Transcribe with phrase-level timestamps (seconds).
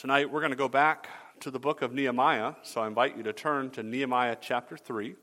[0.00, 3.22] Tonight we're going to go back to the book of Nehemiah, so I invite you
[3.24, 5.14] to turn to Nehemiah chapter 3.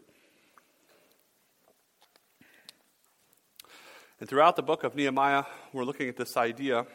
[4.19, 6.85] And throughout the book of Nehemiah, we're looking at this idea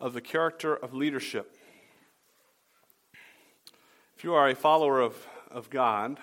[0.00, 1.56] of the character of leadership.
[4.16, 6.18] If you are a follower of, of God,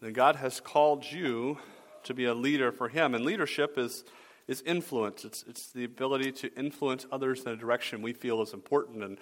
[0.00, 1.58] then God has called you
[2.04, 3.14] to be a leader for Him.
[3.14, 4.02] And leadership is,
[4.48, 8.54] is influence, it's, it's the ability to influence others in a direction we feel is
[8.54, 9.04] important.
[9.04, 9.18] And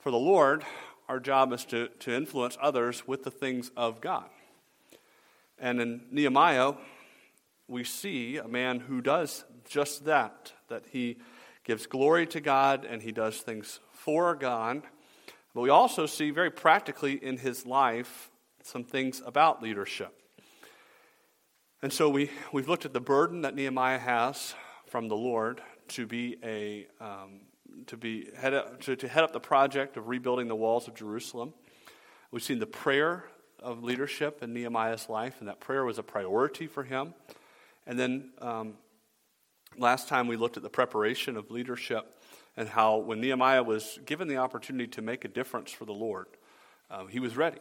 [0.00, 0.64] for the Lord,
[1.08, 4.24] our job is to, to influence others with the things of God.
[5.58, 6.72] And in Nehemiah,
[7.68, 11.18] we see a man who does just that, that he
[11.64, 14.82] gives glory to God and he does things for God.
[15.54, 18.30] But we also see very practically in his life
[18.62, 20.16] some things about leadership.
[21.82, 24.54] And so we, we've looked at the burden that Nehemiah has
[24.86, 27.40] from the Lord to be a um,
[27.86, 30.94] to be head up, to, to head up the project of rebuilding the walls of
[30.94, 31.54] Jerusalem.
[32.30, 33.24] We've seen the prayer
[33.58, 37.14] of leadership in Nehemiah's life, and that prayer was a priority for him.
[37.86, 38.74] And then um,
[39.76, 42.14] last time we looked at the preparation of leadership
[42.56, 46.26] and how when Nehemiah was given the opportunity to make a difference for the Lord,
[46.90, 47.58] uh, he was ready.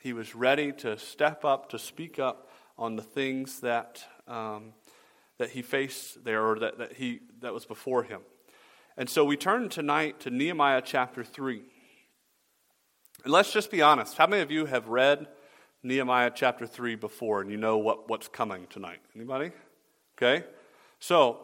[0.00, 2.48] He was ready to step up, to speak up
[2.78, 4.72] on the things that, um,
[5.38, 8.20] that he faced there or that, that, he, that was before him.
[8.96, 11.62] And so we turn tonight to Nehemiah chapter 3.
[13.24, 14.16] And let's just be honest.
[14.16, 15.28] How many of you have read
[15.82, 19.00] Nehemiah chapter 3 before and you know what, what's coming tonight?
[19.14, 19.52] Anybody?
[20.16, 20.44] Okay?
[20.98, 21.40] So,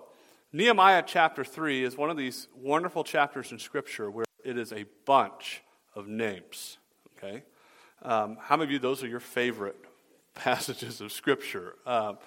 [0.52, 4.84] Nehemiah chapter 3 is one of these wonderful chapters in Scripture where it is a
[5.04, 5.62] bunch
[5.94, 6.78] of names.
[7.16, 7.42] Okay?
[8.02, 9.76] Um, how many of you, those are your favorite
[10.34, 11.74] passages of Scripture?
[11.86, 12.18] Um,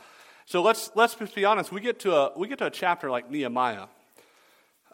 [0.46, 1.72] so let's, let's be honest.
[1.72, 3.86] We get, to a, we get to a chapter like Nehemiah,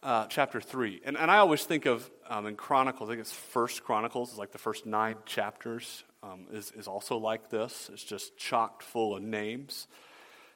[0.05, 1.01] uh, chapter 3.
[1.03, 4.37] And, and I always think of um, in Chronicles, I think it's First Chronicles, is
[4.37, 7.89] like the first nine chapters um, is, is also like this.
[7.91, 9.87] It's just chocked full of names.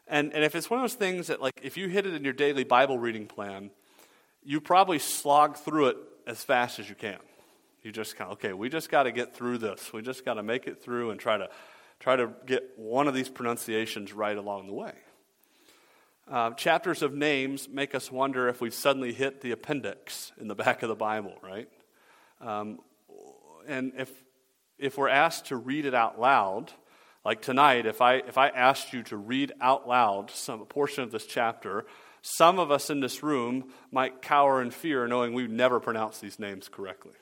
[0.08, 2.24] And, and if it's one of those things that, like, if you hit it in
[2.24, 3.72] your daily Bible reading plan,
[4.44, 7.18] you probably slog through it as fast as you can.
[7.82, 9.92] You just kind of, okay, we just got to get through this.
[9.92, 11.50] We just got to make it through and try to,
[12.00, 14.94] try to get one of these pronunciations right along the way.
[16.30, 20.54] Uh, chapters of names make us wonder if we've suddenly hit the appendix in the
[20.54, 21.68] back of the Bible, right?
[22.40, 22.80] Um,
[23.68, 24.12] and if,
[24.78, 26.72] if we're asked to read it out loud,
[27.26, 31.12] like tonight, if I, if I asked you to read out loud some portion of
[31.12, 31.88] this chapter,
[32.22, 36.38] some of us in this room might cower in fear knowing we never pronounce these
[36.38, 37.16] names correctly.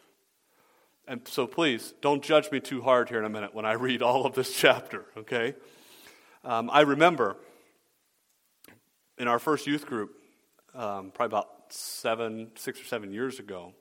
[1.08, 4.02] And so please, don't judge me too hard here in a minute when I read
[4.02, 5.56] all of this chapter, okay?
[6.44, 7.38] Um, I remember
[9.18, 10.16] in our first youth group,
[10.76, 13.74] um, probably about seven, six or seven years ago,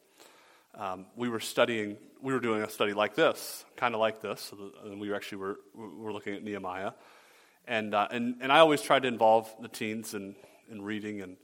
[0.75, 4.53] um, we were studying, we were doing a study like this, kind of like this.
[4.85, 6.93] And we actually were, were looking at Nehemiah.
[7.67, 10.37] And, uh, and, and I always tried to involve the teens in,
[10.71, 11.21] in reading.
[11.21, 11.37] And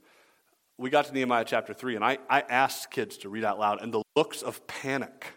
[0.77, 3.81] we got to Nehemiah chapter 3, and I, I asked kids to read out loud.
[3.81, 5.33] And the looks of panic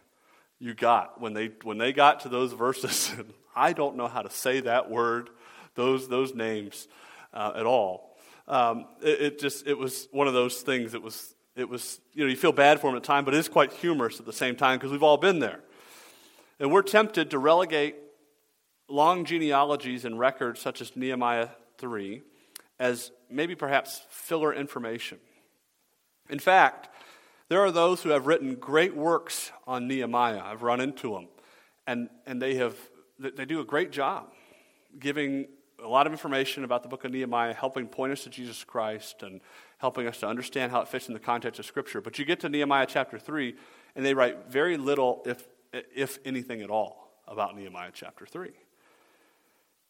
[0.59, 3.13] you got when they, when they got to those verses,
[3.57, 5.31] I don't know how to say that word,
[5.75, 6.89] those, those names
[7.33, 8.16] uh, at all.
[8.49, 12.23] Um, it, it just, it was one of those things that was it was, you
[12.23, 14.27] know, you feel bad for him at the time, but it is quite humorous at
[14.27, 15.61] the same time because we've all been there.
[16.61, 17.97] And we're tempted to relegate
[18.89, 21.49] long genealogies and records such as Nehemiah
[21.79, 22.23] 3
[22.79, 25.19] as maybe perhaps filler information.
[26.29, 26.91] In fact,
[27.49, 30.43] there are those who have written great works on Nehemiah.
[30.45, 31.29] I've run into them.
[31.87, 32.77] And, and they, have,
[33.19, 34.29] they do a great job
[34.99, 35.47] giving
[35.87, 39.23] a lot of information about the book of Nehemiah, helping point us to Jesus Christ
[39.23, 39.41] and
[39.79, 42.01] helping us to understand how it fits in the context of Scripture.
[42.01, 43.55] But you get to Nehemiah chapter 3,
[43.95, 48.51] and they write very little, if, if anything at all, about Nehemiah chapter 3.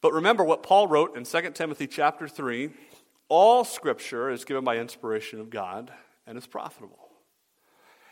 [0.01, 2.69] But remember what Paul wrote in 2 Timothy chapter 3
[3.29, 5.91] all Scripture is given by inspiration of God
[6.25, 7.09] and is profitable.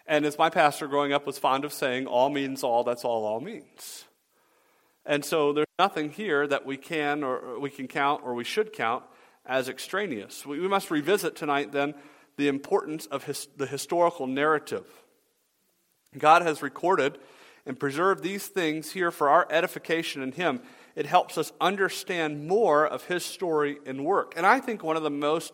[0.08, 3.26] And as my pastor growing up was fond of saying, all means all, that's all
[3.26, 4.06] all means.
[5.06, 8.74] And so there's nothing here that we can or we can count or we should
[8.74, 9.04] count
[9.46, 10.46] as extraneous.
[10.46, 11.94] We, must revisit tonight then
[12.38, 14.86] the importance of his, the historical narrative.
[16.18, 17.20] God has recorded
[17.66, 20.62] and preserved these things here for our edification in Him.
[20.96, 24.34] It helps us understand more of His story and work.
[24.38, 25.54] And I think one of the most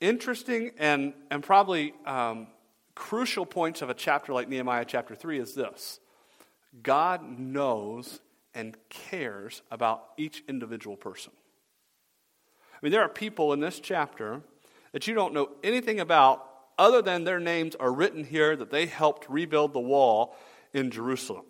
[0.00, 2.46] interesting and, and probably um,
[2.94, 6.00] crucial points of a chapter like Nehemiah chapter 3 is this
[6.82, 8.20] God knows
[8.54, 11.32] and cares about each individual person.
[12.74, 14.42] I mean, there are people in this chapter
[14.92, 16.46] that you don't know anything about
[16.78, 20.34] other than their names are written here that they helped rebuild the wall
[20.72, 21.44] in Jerusalem.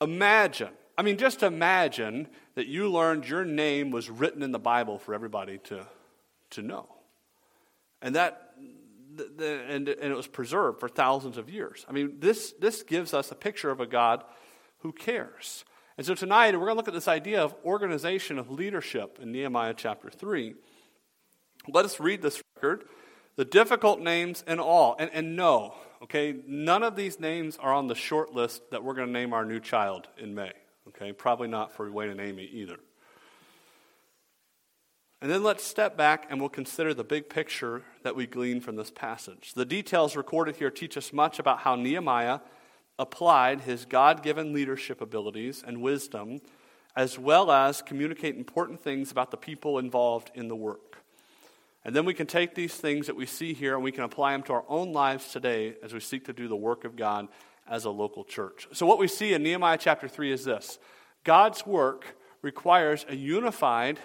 [0.00, 4.98] Imagine, I mean, just imagine that you learned your name was written in the Bible
[4.98, 5.86] for everybody to,
[6.50, 6.88] to know.
[8.00, 8.52] And that
[9.18, 11.84] and it was preserved for thousands of years.
[11.88, 14.24] I mean, this, this gives us a picture of a God
[14.78, 15.64] who cares.
[16.02, 19.30] And so tonight, we're going to look at this idea of organization of leadership in
[19.30, 20.56] Nehemiah chapter 3.
[21.68, 22.86] Let us read this record,
[23.36, 24.96] the difficult names and all.
[24.98, 28.94] And, and no, okay, none of these names are on the short list that we're
[28.94, 30.50] going to name our new child in May.
[30.88, 32.78] Okay, probably not for Wayne and Amy either.
[35.20, 38.74] And then let's step back and we'll consider the big picture that we glean from
[38.74, 39.52] this passage.
[39.54, 42.40] The details recorded here teach us much about how Nehemiah
[43.02, 46.40] applied his God given leadership abilities and wisdom,
[46.96, 51.02] as well as communicate important things about the people involved in the work.
[51.84, 54.32] And then we can take these things that we see here and we can apply
[54.32, 57.26] them to our own lives today as we seek to do the work of God
[57.68, 58.68] as a local church.
[58.72, 60.78] So, what we see in Nehemiah chapter 3 is this
[61.24, 63.98] God's work requires a unified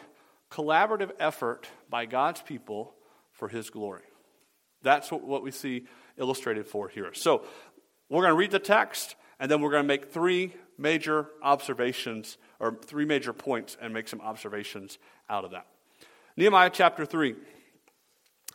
[0.49, 2.95] collaborative effort by God's people
[3.31, 4.03] for His glory.
[4.81, 5.85] That's what, what we see
[6.17, 7.13] illustrated for here.
[7.13, 7.45] So
[8.09, 12.37] we're going to read the text, and then we're going to make three major observations,
[12.59, 14.97] or three major points, and make some observations
[15.29, 15.67] out of that.
[16.35, 17.35] Nehemiah chapter 3.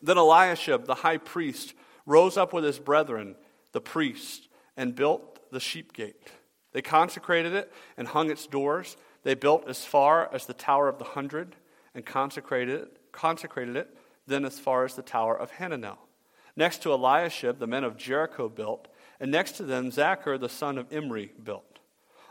[0.03, 1.75] Then Eliashib, the high priest,
[2.07, 3.37] rose up with his brethren,
[3.73, 6.17] the priests, and built the sheep gate.
[6.73, 8.97] They consecrated it and hung its doors.
[9.23, 11.55] They built as far as the Tower of the Hundred
[11.95, 13.97] and consecrated it, consecrated it
[14.27, 15.99] then as far as the tower of Hananel.
[16.57, 18.89] Next to Eliashib, the men of Jericho built,
[19.23, 21.79] and next to them Zaccur, the son of Imri, built.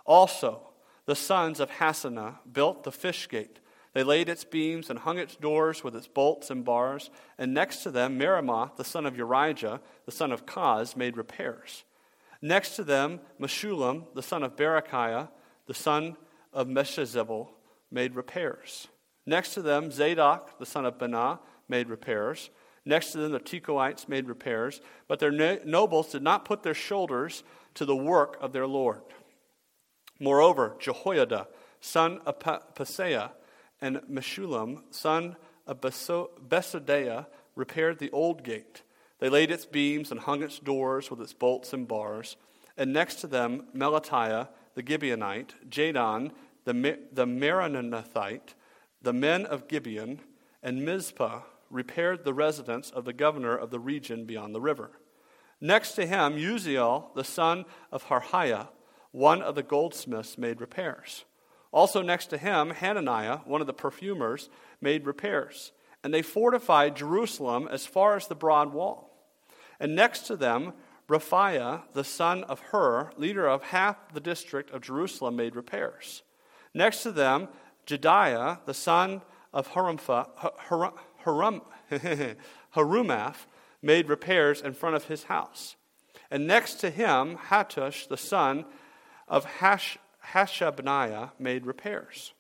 [0.06, 0.72] Also,
[1.06, 3.60] the sons of Hassenaah built the fish gate.
[3.94, 7.10] They laid its beams and hung its doors with its bolts and bars.
[7.38, 11.86] And next to them, Meremoth, the son of Urijah, the son of Koz, made repairs.
[12.42, 15.30] Next to them, Meshullam, the son of Berechiah,
[15.68, 16.18] the son
[16.52, 17.48] of Meshezabel,
[17.90, 18.90] made repairs.
[19.26, 21.40] Next to them, Zadok, the son of Baana,
[21.70, 22.50] made repairs.
[22.86, 24.82] Next to them, the Tekoites made repairs.
[25.08, 27.44] But their nobles did not put their shoulders
[27.76, 29.02] to the work of their Lord.
[30.20, 31.48] Moreover, Jehoiada,
[31.80, 33.32] son of Paseah,
[33.80, 35.36] and Meshullam, son
[35.66, 38.84] of Besodeiah, repaired the old gate.
[39.20, 42.38] They laid its beams and hung its doors with its bolts and bars.
[42.78, 46.32] And next to them, Melatiah, the Gibeonite, Jadon,
[46.66, 48.56] the, the Meronothite,
[49.02, 50.22] the men of Gibeon
[50.64, 54.92] and Mizpah repaired the residence of the governor of the region beyond the river.
[55.60, 58.70] Next to him, Uzziel, the son of Harhaiah,
[59.12, 61.26] one of the goldsmiths, made repairs.
[61.72, 64.50] Also next to him, Hananiah, one of the perfumers,
[64.82, 65.72] made repairs.
[66.04, 69.10] And they fortified Jerusalem as far as the broad wall.
[69.80, 70.74] And next to them,
[71.08, 76.24] Rephaiah, the son of Hur, leader of half the district of Jerusalem, made repairs.
[76.74, 77.50] Next to them,
[77.86, 79.22] Jedaiah, the son
[79.54, 79.68] of
[82.76, 83.46] Harumaph,
[83.82, 85.76] made repairs in front of his house.
[86.30, 88.66] And next to him, Hattush, the son
[89.28, 89.98] of Hash,
[90.34, 92.34] Hashabniah, made repairs.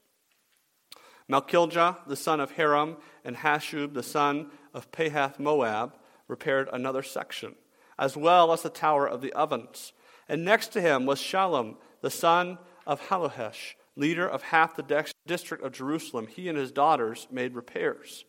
[1.30, 5.95] Malchijah, the son of Haram, and Hashub, the son of Pahath Moab,
[6.27, 7.56] repaired another section,
[7.98, 9.94] as well as the tower of the ovens.
[10.27, 15.63] And next to him was Shallum, the son of Hallohesh, leader of half the district
[15.63, 18.25] of Jerusalem, he and his daughters made repairs.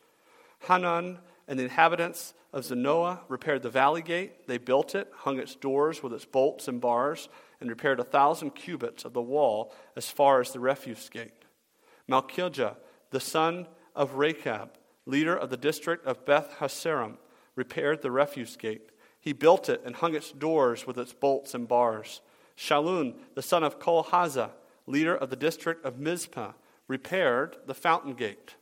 [0.66, 4.46] Hanun and the inhabitants of Zanoah repaired the valley gate.
[4.46, 7.28] They built it, hung its doors with its bolts and bars,
[7.60, 11.44] and repaired a thousand cubits of the wall as far as the refuse gate.
[12.08, 12.76] Malchijah,
[13.10, 14.70] the son of Rechab,
[15.06, 17.18] leader of the district of Beth Haccerem,
[17.56, 18.90] repaired the refuse gate.
[19.20, 22.20] He built it and hung its doors with its bolts and bars.
[22.56, 24.50] Shallun, the son of Col-Hozeh,
[24.86, 26.52] leader of the district of Mizpah,
[26.88, 28.56] repaired the fountain gate.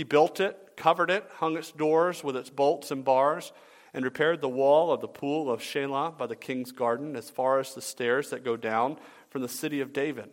[0.00, 3.52] He built it, covered it, hung its doors with its bolts and bars,
[3.92, 7.58] and repaired the wall of the pool of Shelah by the king's garden as far
[7.58, 8.96] as the stairs that go down
[9.28, 10.30] from the city of David.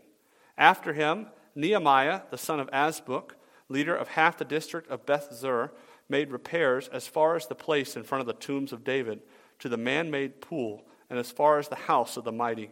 [0.58, 3.32] After him, Nehemiah, the son of Azbuk,
[3.68, 5.74] leader of half the district of Beth Zur,
[6.08, 9.20] made repairs as far as the place in front of the tombs of David
[9.60, 12.72] to the man made pool and as far as the house of the mighty.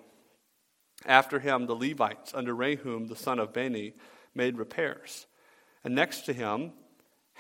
[1.05, 3.95] After him, the Levites, under Rehum, the son of Bani,
[4.33, 5.27] made repairs.
[5.83, 6.71] And next to him,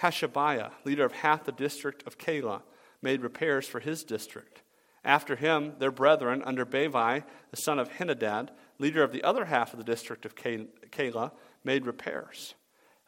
[0.01, 2.61] Hashabiah, leader of half the district of Keilah,
[3.01, 4.61] made repairs for his district.
[5.03, 8.49] After him, their brethren, under Bavai, the son of Henadad,
[8.79, 11.31] leader of the other half of the district of Keilah,
[11.63, 12.55] made repairs.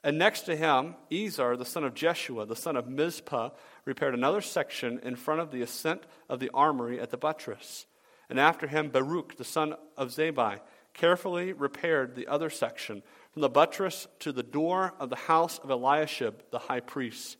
[0.04, 3.50] And next to him, Ezer, the son of Jeshua, the son of Mizpah,
[3.84, 7.88] repaired another section in front of the ascent of the armory at the buttress.
[8.30, 10.60] And after him, Baruch, the son of Zabbai,
[10.94, 15.70] carefully repaired the other section, from the buttress to the door of the house of
[15.70, 17.38] Eliashib, the high priest.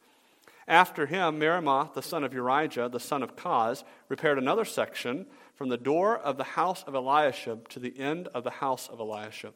[0.68, 5.26] After him, Meremoth, the son of Urijah, the son of Koz, repaired another section
[5.56, 9.00] from the door of the house of Eliashib to the end of the house of
[9.00, 9.54] Eliashib.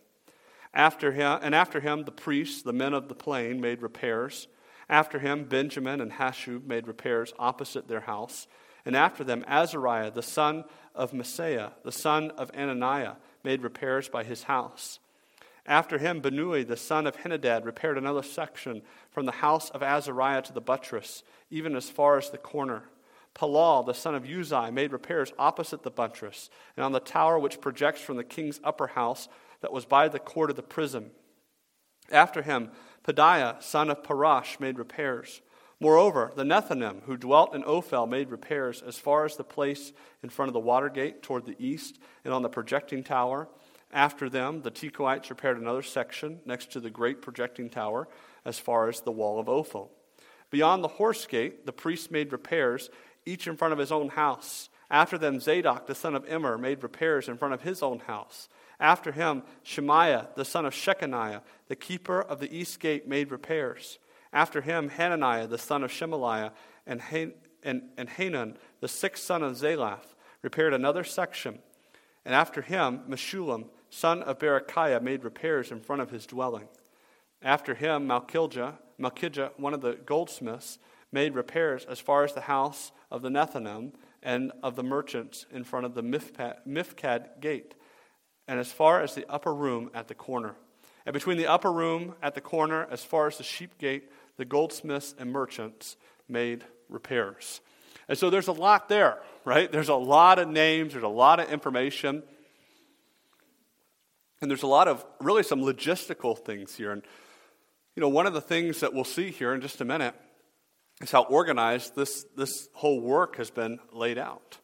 [0.73, 4.47] After him, and after him, the priests, the men of the plain, made repairs.
[4.89, 8.47] After him, Benjamin and Hashub made repairs opposite their house.
[8.85, 10.63] And after them, Azariah, the son
[10.95, 14.99] of Maaseiah, the son of Ananiah, made repairs by his house.
[15.65, 20.41] After him, Binnui, the son of Henadad, repaired another section from the house of Azariah
[20.43, 22.85] to the buttress, even as far as the corner.
[23.33, 27.61] Palal, the son of Uzai, made repairs opposite the buttress and on the tower which
[27.61, 29.29] projects from the king's upper house
[29.61, 31.11] that was by the court of the prison.
[32.11, 32.71] After him,
[33.05, 35.41] Pedaiah, son of Parosh, made repairs.
[35.79, 40.29] Moreover, the Nethinim, who dwelt in Ophel, made repairs as far as the place in
[40.29, 43.47] front of the water gate toward the east and on the projecting tower.
[43.93, 48.07] After them, the Tekoites repaired another section next to the great projecting tower
[48.45, 49.91] as far as the wall of Ophel.
[50.49, 52.89] Beyond the horse gate, the priests made repairs,
[53.25, 54.69] each in front of his own house.
[54.89, 58.49] After them, Zadok, the son of Immer, made repairs in front of his own house.
[58.79, 63.99] After him, Shemaiah, the son of Shechaniah, the keeper of the east gate, made repairs.
[64.33, 66.51] After him, Hananiah, the son of Shemaliah,
[66.85, 67.33] and, Han-
[67.63, 71.59] and, and Hanan, the sixth son of Zalaph, repaired another section.
[72.25, 76.67] And after him, Meshullam, son of Berechiah, made repairs in front of his dwelling.
[77.43, 80.79] After him, Malchijah, one of the goldsmiths,
[81.11, 83.91] made repairs as far as the house of the Nethinim
[84.23, 87.75] and of the merchants in front of the Miphkad gate
[88.47, 90.55] and as far as the upper room at the corner.
[91.05, 94.45] And between the upper room at the corner, as far as the sheep gate, the
[94.45, 97.61] goldsmiths and merchants made repairs.
[98.07, 99.71] And so there's a lot there, right?
[99.71, 102.23] There's a lot of names, there's a lot of information.
[104.41, 106.91] And there's a lot of really some logistical things here.
[106.91, 107.03] And,
[107.95, 110.15] you know, one of the things that we'll see here in just a minute
[111.01, 114.57] is how organized this, this whole work has been laid out.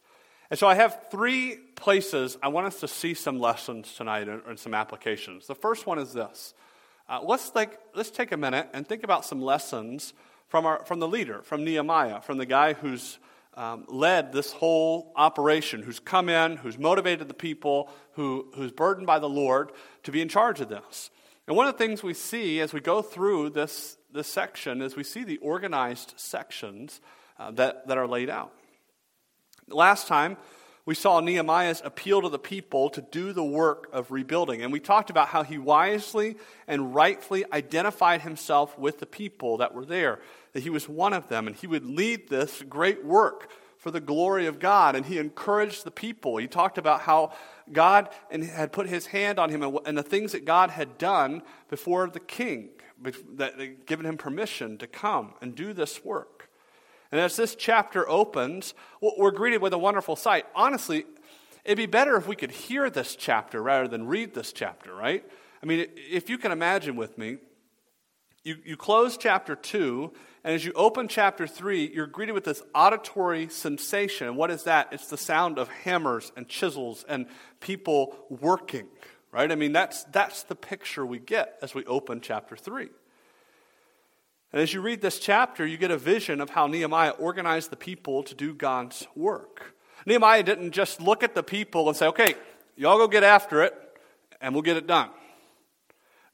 [0.50, 4.42] And so I have three places I want us to see some lessons tonight and,
[4.46, 5.46] and some applications.
[5.46, 6.54] The first one is this.
[7.08, 10.12] Uh, let's, like, let's take a minute and think about some lessons
[10.48, 13.18] from, our, from the leader, from Nehemiah, from the guy who's
[13.58, 19.08] um, led this whole operation, who's come in, who's motivated the people, who, who's burdened
[19.08, 19.72] by the Lord
[20.04, 21.10] to be in charge of this.
[21.48, 24.94] And one of the things we see as we go through this, this section is
[24.94, 27.00] we see the organized sections
[27.36, 28.52] uh, that, that are laid out.
[29.66, 30.36] Last time,
[30.86, 34.62] we saw Nehemiah's appeal to the people to do the work of rebuilding.
[34.62, 36.36] And we talked about how he wisely
[36.66, 40.20] and rightfully identified himself with the people that were there,
[40.58, 44.00] that he was one of them, and he would lead this great work for the
[44.00, 44.96] glory of God.
[44.96, 46.36] And he encouraged the people.
[46.38, 47.30] He talked about how
[47.70, 52.08] God had put his hand on him and the things that God had done before
[52.08, 52.70] the king,
[53.36, 56.50] that had given him permission to come and do this work.
[57.12, 60.44] And as this chapter opens, we're greeted with a wonderful sight.
[60.56, 61.06] Honestly,
[61.64, 65.24] it'd be better if we could hear this chapter rather than read this chapter, right?
[65.62, 67.36] I mean, if you can imagine with me,
[68.44, 70.10] you, you close chapter 2,
[70.44, 74.36] and as you open chapter 3, you're greeted with this auditory sensation.
[74.36, 74.88] What is that?
[74.92, 77.26] It's the sound of hammers and chisels and
[77.60, 78.86] people working,
[79.32, 79.50] right?
[79.50, 82.88] I mean, that's, that's the picture we get as we open chapter 3.
[84.52, 87.76] And as you read this chapter, you get a vision of how Nehemiah organized the
[87.76, 89.74] people to do God's work.
[90.06, 92.34] Nehemiah didn't just look at the people and say, okay,
[92.76, 93.74] y'all go get after it,
[94.40, 95.10] and we'll get it done.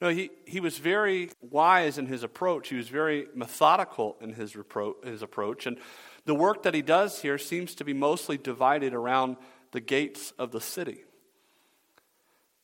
[0.04, 2.68] No, he, he was very wise in his approach.
[2.68, 5.64] He was very methodical in his, repro- his approach.
[5.64, 5.78] And
[6.26, 9.38] the work that he does here seems to be mostly divided around
[9.72, 11.04] the gates of the city.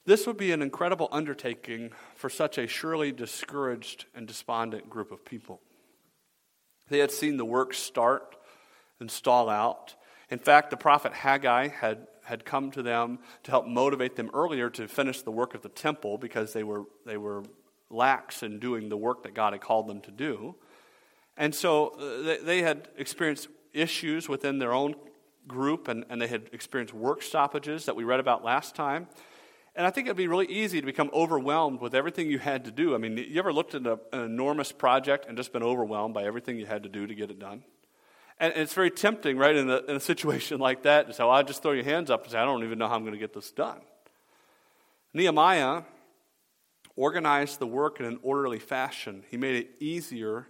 [0.04, 5.24] This would be an incredible undertaking for such a surely discouraged and despondent group of
[5.24, 5.62] people.
[6.90, 8.36] They had seen the work start
[8.98, 9.94] and stall out.
[10.28, 14.70] In fact, the prophet Haggai had, had come to them to help motivate them earlier
[14.70, 17.42] to finish the work of the temple because they were, they were
[17.90, 20.54] lax in doing the work that God had called them to do.
[21.36, 24.94] And so uh, they, they had experienced issues within their own
[25.46, 29.08] group, and, and they had experienced work stoppages that we read about last time.
[29.74, 32.70] And I think it'd be really easy to become overwhelmed with everything you had to
[32.70, 32.94] do.
[32.94, 36.24] I mean, you ever looked at a, an enormous project and just been overwhelmed by
[36.24, 37.62] everything you had to do to get it done?
[38.40, 41.32] And, it's very tempting, right, in a, in a situation like that to say, well,
[41.32, 43.12] I just throw your hands up and say, I don't even know how I'm going
[43.12, 43.80] to get this done.
[45.14, 45.82] Nehemiah
[46.96, 50.46] organized the work in an orderly fashion, he made it easier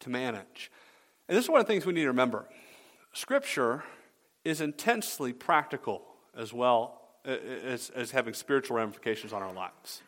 [0.00, 0.70] to manage.
[1.28, 2.46] And this is one of the things we need to remember.
[3.12, 3.84] Scripture
[4.44, 6.02] is intensely practical
[6.36, 10.02] as well as, as having spiritual ramifications on our lives.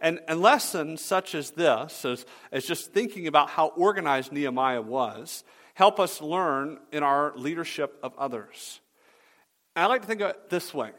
[0.00, 5.44] And, and lessons such as this, as, as just thinking about how organized Nehemiah was,
[5.74, 8.80] help us learn in our leadership of others.
[9.74, 10.90] And I like to think of it this way.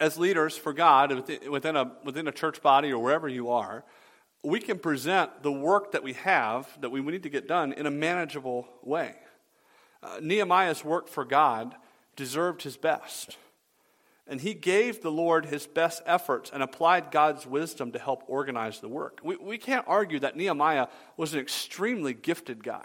[0.00, 1.12] As leaders for God
[1.48, 3.84] within a, within a church body or wherever you are,
[4.42, 7.86] we can present the work that we have that we need to get done in
[7.86, 9.14] a manageable way.
[10.02, 11.74] Uh, Nehemiah's work for God
[12.16, 13.38] deserved his best.
[14.26, 18.80] And he gave the Lord his best efforts and applied God's wisdom to help organize
[18.80, 19.20] the work.
[19.22, 22.84] We, we can't argue that Nehemiah was an extremely gifted guy.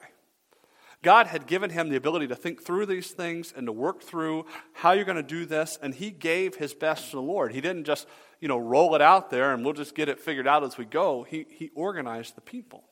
[1.01, 4.46] God had given him the ability to think through these things and to work through
[4.74, 7.53] how you're going to do this, and he gave his best to the Lord.
[7.53, 8.08] He didn't just,
[8.41, 10.86] you know, roll it out there and we'll just get it figured out as we
[10.86, 11.24] go.
[11.24, 12.84] He, he organized the people.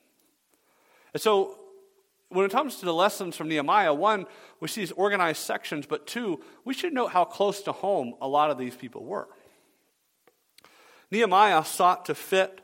[1.14, 1.60] And so
[2.30, 4.26] when it comes to the lessons from Nehemiah, one,
[4.60, 8.28] we see these organized sections, but two, we should note how close to home a
[8.28, 9.28] lot of these people were.
[11.12, 12.62] Nehemiah sought to fit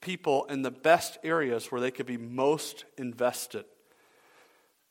[0.00, 3.64] people in the best areas where they could be most invested.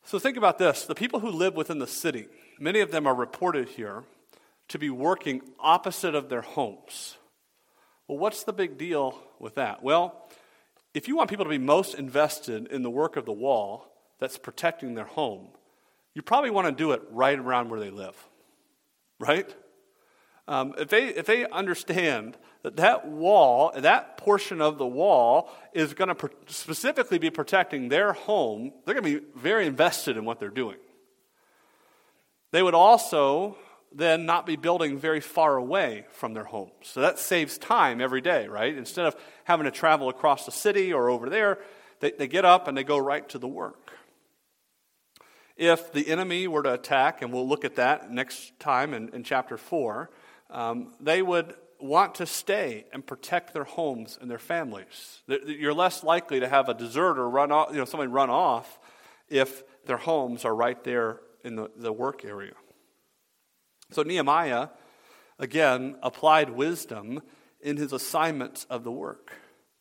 [0.07, 2.27] So think about this the people who live within the city,
[2.59, 4.05] many of them are reported here
[4.69, 7.17] to be working opposite of their homes.
[8.07, 9.83] Well, what's the big deal with that?
[9.83, 10.29] Well,
[10.93, 13.85] if you want people to be most invested in the work of the wall,
[14.17, 15.49] that's protecting their home,
[16.13, 18.15] you probably want to do it right around where they live,
[19.19, 19.53] right?
[20.47, 25.93] Um, if, they, if they understand that that wall, that portion of the wall, is
[25.93, 30.25] going to pro- specifically be protecting their home, they're going to be very invested in
[30.25, 30.77] what they're doing.
[32.51, 33.57] They would also
[33.91, 36.71] then not be building very far away from their homes.
[36.83, 38.75] So that saves time every day, right?
[38.75, 41.59] Instead of having to travel across the city or over there,
[41.99, 43.91] they, they get up and they go right to the work.
[45.55, 49.23] If the enemy were to attack, and we'll look at that next time in, in
[49.23, 50.09] chapter 4,
[50.49, 55.21] um, they would want to stay and protect their homes and their families.
[55.27, 58.79] You're less likely to have a deserter run off, you know, somebody run off
[59.29, 62.53] if their homes are right there in the, the work area.
[63.91, 64.69] So Nehemiah,
[65.39, 67.21] again, applied wisdom
[67.61, 69.31] in his assignments of the work.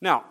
[0.01, 0.25] Now,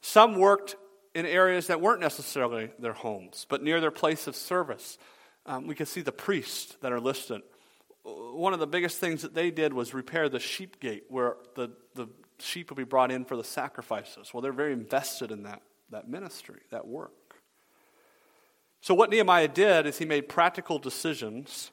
[0.00, 0.76] some worked
[1.14, 4.98] in areas that weren't necessarily their homes, but near their place of service.
[5.46, 7.42] Um, we can see the priests that are listed.
[8.06, 11.70] One of the biggest things that they did was repair the sheep gate where the,
[11.94, 12.06] the
[12.38, 14.32] sheep would be brought in for the sacrifices.
[14.32, 17.12] Well, they're very invested in that, that ministry, that work.
[18.80, 21.72] So, what Nehemiah did is he made practical decisions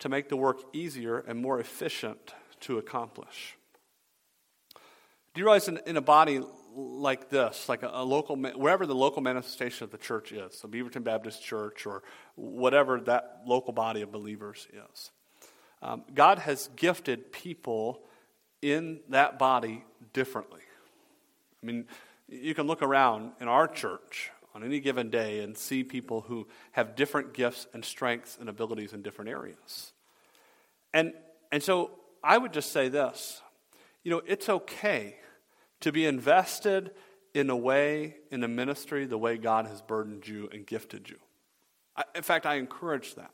[0.00, 3.56] to make the work easier and more efficient to accomplish.
[5.34, 6.42] Do you realize in, in a body
[6.74, 10.68] like this, like a, a, local, wherever the local manifestation of the church is, so
[10.68, 12.02] Beaverton Baptist Church or
[12.34, 15.10] whatever that local body of believers is.
[15.82, 18.00] Um, God has gifted people
[18.62, 20.60] in that body differently.
[21.62, 21.86] I mean,
[22.28, 26.46] you can look around in our church on any given day and see people who
[26.72, 29.92] have different gifts and strengths and abilities in different areas.
[30.94, 31.14] And,
[31.50, 31.90] and so
[32.22, 33.40] I would just say this
[34.04, 35.16] you know, it's okay
[35.80, 36.90] to be invested
[37.34, 41.18] in a way, in a ministry, the way God has burdened you and gifted you.
[41.96, 43.30] I, in fact, I encourage that.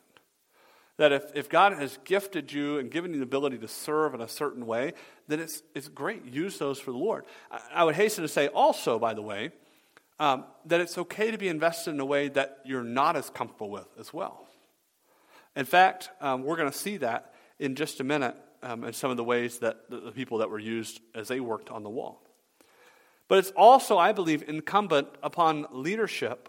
[0.98, 4.20] That if, if God has gifted you and given you the ability to serve in
[4.20, 4.92] a certain way,
[5.28, 6.24] then it's, it's great.
[6.26, 7.24] Use those for the Lord.
[7.50, 9.52] I, I would hasten to say also, by the way,
[10.20, 13.70] um, that it's okay to be invested in a way that you're not as comfortable
[13.70, 14.46] with as well.
[15.54, 19.10] In fact, um, we're going to see that in just a minute um, in some
[19.10, 21.90] of the ways that the, the people that were used as they worked on the
[21.90, 22.22] wall.
[23.28, 26.48] But it's also, I believe, incumbent upon leadership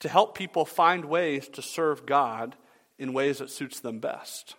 [0.00, 2.56] to help people find ways to serve God
[2.98, 4.54] in ways that suits them best.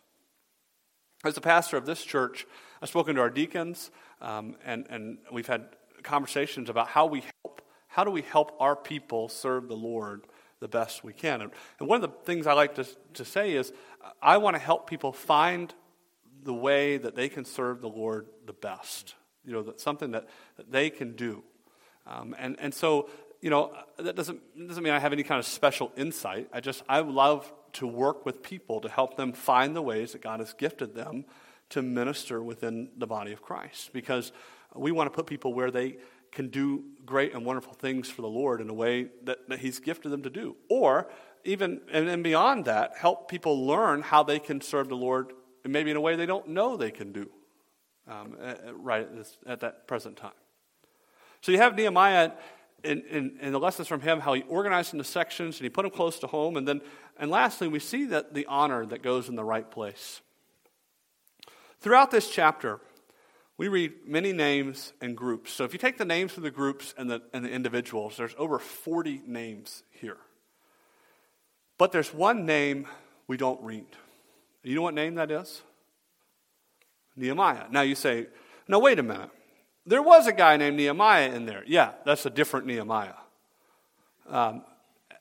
[1.23, 2.45] As a pastor of this church,
[2.81, 5.69] I've spoken to our deacons, um, and, and we've had
[6.03, 7.61] conversations about how we help.
[7.87, 10.27] How do we help our people serve the Lord
[10.59, 11.41] the best we can?
[11.41, 13.73] And, and one of the things I like to, to say is
[14.21, 15.73] I want to help people find
[16.43, 19.15] the way that they can serve the Lord the best.
[19.43, 21.43] You know, that something that, that they can do.
[22.05, 23.09] Um, and, and so,
[23.41, 26.49] you know, that doesn't, doesn't mean I have any kind of special insight.
[26.53, 30.21] I just, I love to work with people to help them find the ways that
[30.21, 31.25] God has gifted them
[31.69, 33.91] to minister within the body of Christ.
[33.93, 34.31] Because
[34.75, 35.97] we want to put people where they
[36.31, 39.79] can do great and wonderful things for the Lord in a way that, that He's
[39.79, 40.55] gifted them to do.
[40.69, 41.07] Or
[41.43, 45.73] even, and, and beyond that, help people learn how they can serve the Lord and
[45.73, 47.29] maybe in a way they don't know they can do
[48.07, 48.35] um,
[48.75, 50.31] right at, this, at that present time.
[51.41, 52.31] So you have Nehemiah
[52.83, 55.83] in, in, in, the lessons from him, how he organized into sections and he put
[55.83, 56.57] them close to home.
[56.57, 56.81] And then,
[57.19, 60.21] and lastly, we see that the honor that goes in the right place.
[61.79, 62.79] Throughout this chapter,
[63.57, 65.51] we read many names and groups.
[65.51, 68.35] So if you take the names of the groups and the, and the individuals, there's
[68.37, 70.17] over 40 names here.
[71.77, 72.87] But there's one name
[73.27, 73.85] we don't read.
[74.63, 75.61] You know what name that is?
[77.15, 77.65] Nehemiah.
[77.71, 78.27] Now you say,
[78.67, 79.29] no, wait a minute.
[79.85, 81.63] There was a guy named Nehemiah in there.
[81.65, 83.13] Yeah, that's a different Nehemiah.
[84.27, 84.63] Um,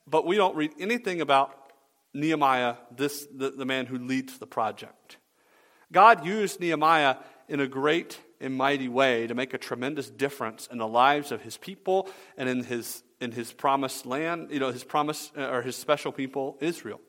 [0.06, 1.65] but we don't read anything about
[2.16, 5.18] Nehemiah, this, the, the man who leads the project.
[5.92, 7.16] God used Nehemiah
[7.48, 11.42] in a great and mighty way to make a tremendous difference in the lives of
[11.42, 15.62] his people and in his, in his promised land, you know, his promise uh, or
[15.62, 17.00] his special people, Israel.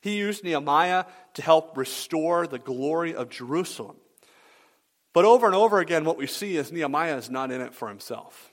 [0.00, 3.96] He used Nehemiah to help restore the glory of Jerusalem.
[5.12, 7.88] But over and over again, what we see is Nehemiah is not in it for
[7.88, 8.50] himself.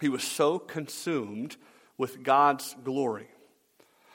[0.00, 1.56] He was so consumed
[1.98, 3.28] with God's glory.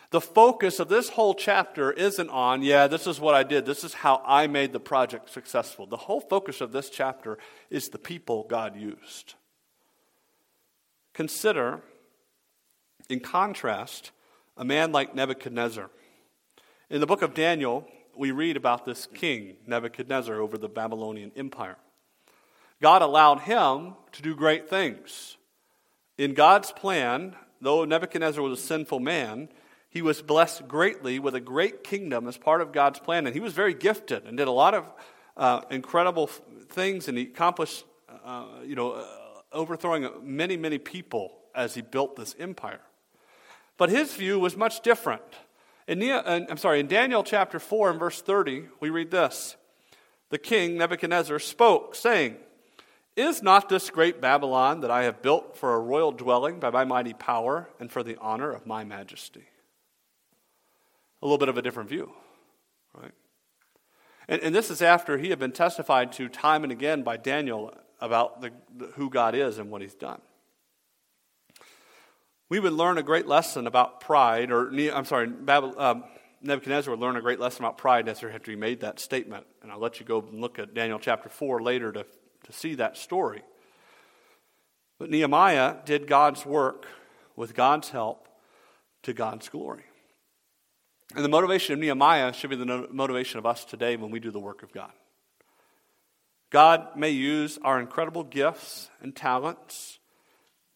[0.09, 3.83] The focus of this whole chapter isn't on, yeah, this is what I did, this
[3.83, 5.85] is how I made the project successful.
[5.85, 7.37] The whole focus of this chapter
[7.69, 9.33] is the people God used.
[11.13, 11.81] Consider,
[13.09, 14.11] in contrast,
[14.55, 15.89] a man like Nebuchadnezzar.
[16.89, 21.75] In the book of Daniel, we read about this king, Nebuchadnezzar, over the Babylonian Empire.
[22.81, 25.35] God allowed him to do great things.
[26.17, 29.49] In God's plan, though Nebuchadnezzar was a sinful man,
[29.89, 33.25] he was blessed greatly with a great kingdom as part of God's plan.
[33.25, 34.91] And he was very gifted and did a lot of
[35.35, 37.07] uh, incredible things.
[37.07, 37.85] And he accomplished,
[38.25, 39.05] uh, you know, uh,
[39.51, 42.81] overthrowing many, many people as he built this empire.
[43.77, 45.23] But his view was much different.
[45.87, 49.55] In, I'm sorry, in Daniel chapter 4 and verse 30, we read this
[50.29, 52.35] The king Nebuchadnezzar spoke, saying,
[53.15, 56.83] Is not this great Babylon that I have built for a royal dwelling by my
[56.83, 59.45] mighty power and for the honor of my majesty?
[61.21, 62.11] A little bit of a different view,
[62.93, 63.11] right?
[64.27, 67.73] And, and this is after he had been testified to time and again by Daniel
[67.99, 70.21] about the, the, who God is and what he's done.
[72.49, 76.05] We would learn a great lesson about pride, or I'm sorry, um,
[76.41, 79.45] Nebuchadnezzar would learn a great lesson about pride after he made that statement.
[79.61, 82.05] And I'll let you go and look at Daniel chapter 4 later to,
[82.43, 83.41] to see that story.
[84.97, 86.85] But Nehemiah did God's work
[87.35, 88.27] with God's help
[89.03, 89.83] to God's glory.
[91.15, 94.31] And the motivation of Nehemiah should be the motivation of us today when we do
[94.31, 94.91] the work of God.
[96.49, 99.99] God may use our incredible gifts and talents,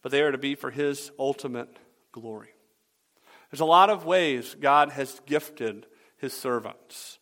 [0.02, 1.78] but they are to be for His ultimate
[2.12, 2.50] glory.
[3.50, 7.18] There's a lot of ways God has gifted His servants.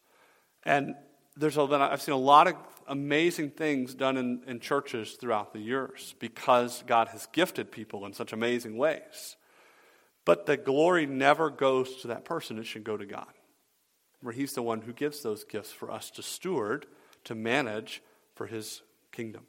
[0.65, 0.95] And
[1.37, 2.55] there's a, I've seen a lot of
[2.87, 8.13] amazing things done in, in churches throughout the years because God has gifted people in
[8.13, 9.37] such amazing ways.
[10.31, 13.27] But the glory never goes to that person, it should go to God.
[14.23, 16.87] Where He's the one who gives those gifts for us to steward,
[17.25, 18.01] to manage
[18.37, 19.43] for His kingdom.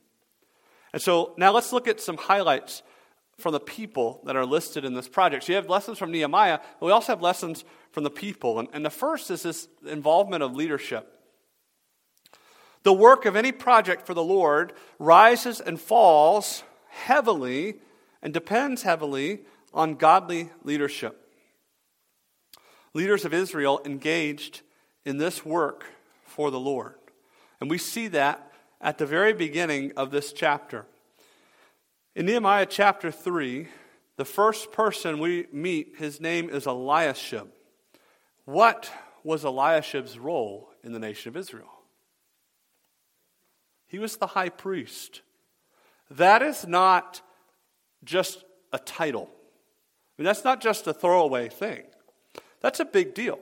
[0.92, 2.82] And so now let's look at some highlights
[3.38, 5.44] from the people that are listed in this project.
[5.44, 8.58] So you have lessons from Nehemiah, but we also have lessons from the people.
[8.58, 11.16] And, and the first is this involvement of leadership.
[12.82, 17.76] The work of any project for the Lord rises and falls heavily
[18.24, 19.42] and depends heavily
[19.74, 21.18] on godly leadership.
[22.94, 24.62] Leaders of Israel engaged
[25.06, 25.86] in this work
[26.26, 26.96] for the Lord.
[27.60, 30.86] And we see that at the very beginning of this chapter.
[32.16, 33.68] In Nehemiah chapter 3,
[34.18, 37.48] the first person we meet, his name is Eliashib.
[38.46, 38.92] What
[39.24, 41.72] was Eliashib's role in the nation of Israel?
[43.88, 45.22] He was the high priest.
[46.10, 47.22] That is not
[48.04, 49.30] just a title
[50.22, 51.82] mean, that's not just a throwaway thing,
[52.62, 53.40] that's a big deal.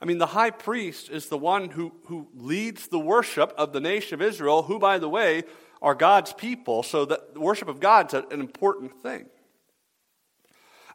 [0.00, 3.80] I mean, the high priest is the one who, who leads the worship of the
[3.80, 5.44] nation of Israel, who, by the way,
[5.82, 9.26] are God's people, so the worship of God's an important thing.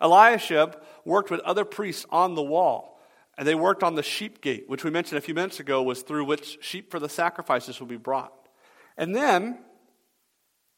[0.02, 3.00] Eliashib worked with other priests on the wall,
[3.38, 6.02] and they worked on the sheep gate, which we mentioned a few minutes ago was
[6.02, 8.34] through which sheep for the sacrifices would be brought.
[8.98, 9.60] And then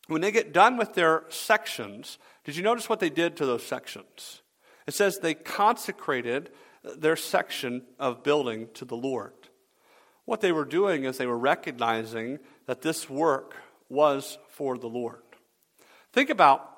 [0.08, 3.66] when they get done with their sections, did you notice what they did to those
[3.66, 4.42] sections?
[4.86, 6.50] It says they consecrated
[6.84, 9.34] their section of building to the Lord.
[10.26, 13.56] What they were doing is they were recognizing that this work
[13.90, 15.22] was for the Lord.
[16.12, 16.70] Think about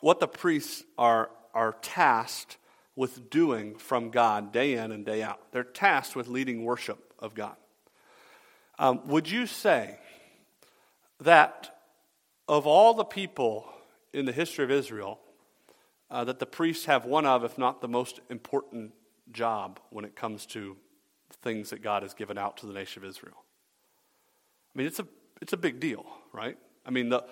[0.00, 2.56] what the priests are, are tasked
[2.96, 5.40] with doing from God day in and day out.
[5.52, 7.56] They're tasked with leading worship of God.
[8.78, 9.98] Um, would you say
[11.20, 11.78] that
[12.46, 13.66] of all the people
[14.12, 15.20] in the history of Israel
[16.10, 18.92] uh, that the priests have one of, if not the most important
[19.30, 20.76] job when it comes to
[21.42, 23.44] things that God has given out to the nation of Israel.
[24.74, 25.06] I mean, it's a,
[25.42, 26.56] it's a big deal, right?
[26.86, 27.24] I mean, the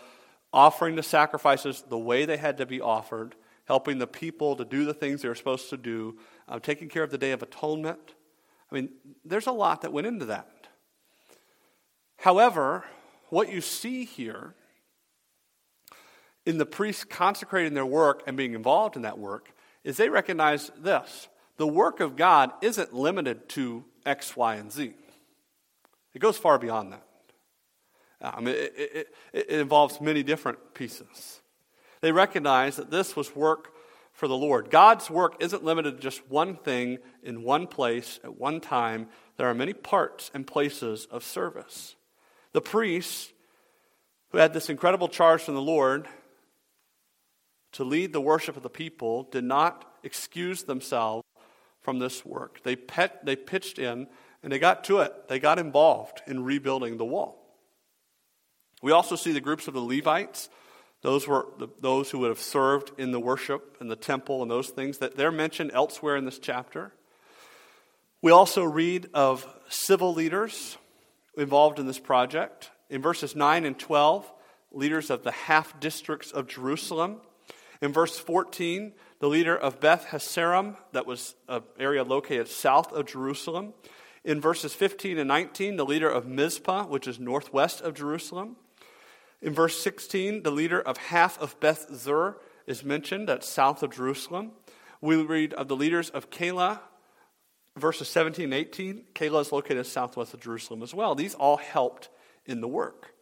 [0.52, 4.84] offering the sacrifices the way they had to be offered, helping the people to do
[4.84, 6.18] the things they were supposed to do,
[6.48, 8.14] uh, taking care of the Day of Atonement.
[8.70, 8.90] I mean,
[9.24, 10.68] there's a lot that went into that.
[12.18, 12.84] However,
[13.28, 14.54] what you see here
[16.44, 19.52] in the priests consecrating their work and being involved in that work
[19.84, 24.94] is they recognize this the work of God isn't limited to X, Y, and Z,
[26.14, 27.06] it goes far beyond that.
[28.20, 31.40] Uh, I mean, it, it, it involves many different pieces.
[32.00, 33.72] They recognize that this was work
[34.12, 34.70] for the Lord.
[34.70, 39.08] God's work isn't limited to just one thing in one place at one time.
[39.36, 41.95] There are many parts and places of service.
[42.56, 43.34] The priests,
[44.30, 46.08] who had this incredible charge from the Lord
[47.72, 51.26] to lead the worship of the people, did not excuse themselves
[51.82, 52.62] from this work.
[52.62, 54.06] They, pet, they pitched in
[54.42, 55.28] and they got to it.
[55.28, 57.46] They got involved in rebuilding the wall.
[58.80, 60.48] We also see the groups of the Levites.
[61.02, 64.50] Those were the, those who would have served in the worship and the temple and
[64.50, 66.94] those things that they're mentioned elsewhere in this chapter.
[68.22, 70.78] We also read of civil leaders
[71.36, 72.70] involved in this project.
[72.88, 74.32] In verses 9 and 12,
[74.72, 77.20] leaders of the half districts of Jerusalem.
[77.80, 83.06] In verse 14, the leader of Beth Haccerem, that was an area located south of
[83.06, 83.74] Jerusalem.
[84.24, 88.56] In verses 15 and 19, the leader of Mizpah, which is northwest of Jerusalem.
[89.40, 93.94] In verse 16, the leader of half of Beth Zur is mentioned, that's south of
[93.94, 94.52] Jerusalem.
[95.00, 96.80] We read of the leaders of Keilah,
[97.76, 99.04] verses 17 and 18.
[99.14, 101.14] Keilah is located southwest of Jerusalem as well.
[101.14, 102.08] These all helped
[102.46, 103.14] in the work.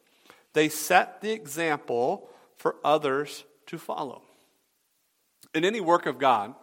[0.52, 4.22] They set the example for others to follow.
[5.54, 6.54] In any work of God,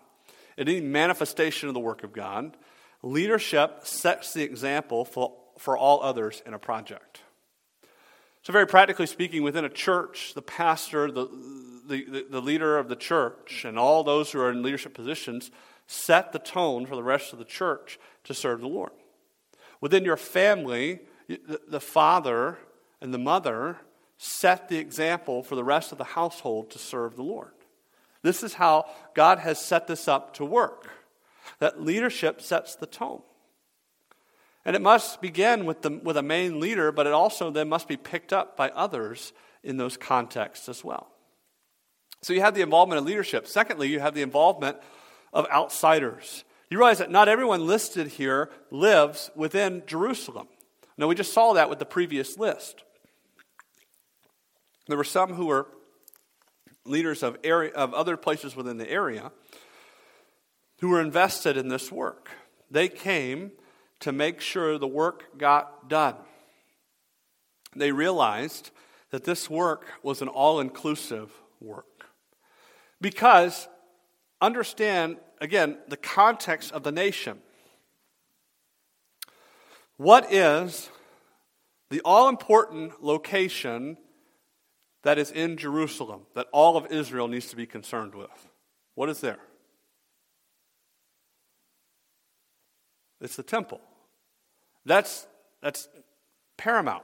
[0.58, 2.56] in any manifestation of the work of God,
[3.04, 7.22] leadership sets the example for, for all others in a project.
[8.44, 11.28] So, very practically speaking, within a church, the pastor, the,
[11.88, 15.52] the, the, leader of the church, and all those who are in leadership positions
[15.92, 18.92] set the tone for the rest of the church to serve the Lord.
[19.82, 21.00] Within your family,
[21.68, 22.58] the father
[23.02, 23.78] and the mother
[24.18, 27.52] set the example for the rest of the household to serve the Lord.
[28.22, 30.90] This is how God has set this up to work.
[31.60, 33.22] That leadership sets the tone.
[34.64, 37.88] And it must begin with, the, with a main leader, but it also then must
[37.88, 41.10] be picked up by others in those contexts as well.
[42.22, 43.48] So you have the involvement of leadership.
[43.48, 44.78] Secondly, you have the involvement
[45.34, 46.44] of outsiders.
[46.70, 50.48] You realize that not everyone listed here lives within Jerusalem.
[50.98, 52.84] Now, we just saw that with the previous list.
[54.88, 55.68] There were some who were
[56.86, 59.32] leaders of, area, of other places within the area
[60.80, 62.30] who were invested in this work.
[62.70, 63.52] They came
[64.00, 66.16] to make sure the work got done.
[67.76, 68.72] They realized
[69.12, 71.86] that this work was an all inclusive work.
[73.00, 73.68] Because,
[74.42, 77.40] understand, again, the context of the nation.
[79.98, 80.90] What is
[81.90, 83.98] the all important location
[85.04, 88.50] that is in Jerusalem that all of Israel needs to be concerned with?
[88.96, 89.40] What is there?
[93.20, 93.80] It's the temple.
[94.86, 95.28] That's,
[95.62, 95.88] that's
[96.58, 97.04] paramount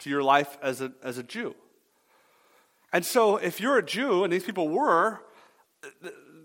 [0.00, 1.54] to your life as a, as a Jew.
[2.92, 5.20] And so, if you're a Jew, and these people were,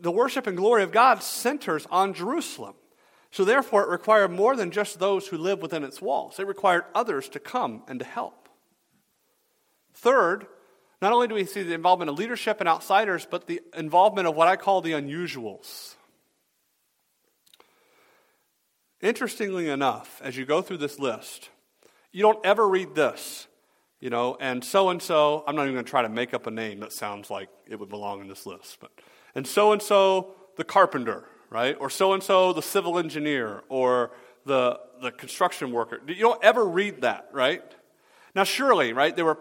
[0.02, 2.76] the worship and glory of God centers on Jerusalem.
[3.32, 6.86] So, therefore, it required more than just those who live within its walls, it required
[6.94, 8.48] others to come and to help.
[9.94, 10.48] Third,
[11.02, 14.36] not only do we see the involvement of leadership and outsiders, but the involvement of
[14.36, 15.96] what I call the unusuals.
[19.02, 21.50] Interestingly enough, as you go through this list,
[22.12, 23.48] you don't ever read this,
[24.00, 26.48] you know, and so and so, I'm not even going to try to make up
[26.48, 28.92] a name that sounds like it would belong in this list, but,
[29.36, 31.76] and so and so the carpenter, right?
[31.80, 34.12] Or so and so the civil engineer or
[34.45, 36.00] the, the construction worker.
[36.08, 37.63] You don't ever read that, right?
[38.34, 39.39] Now, surely, right, there were,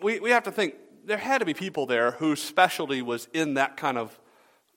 [0.00, 3.54] we, we have to think, there had to be people there whose specialty was in
[3.54, 4.18] that kind of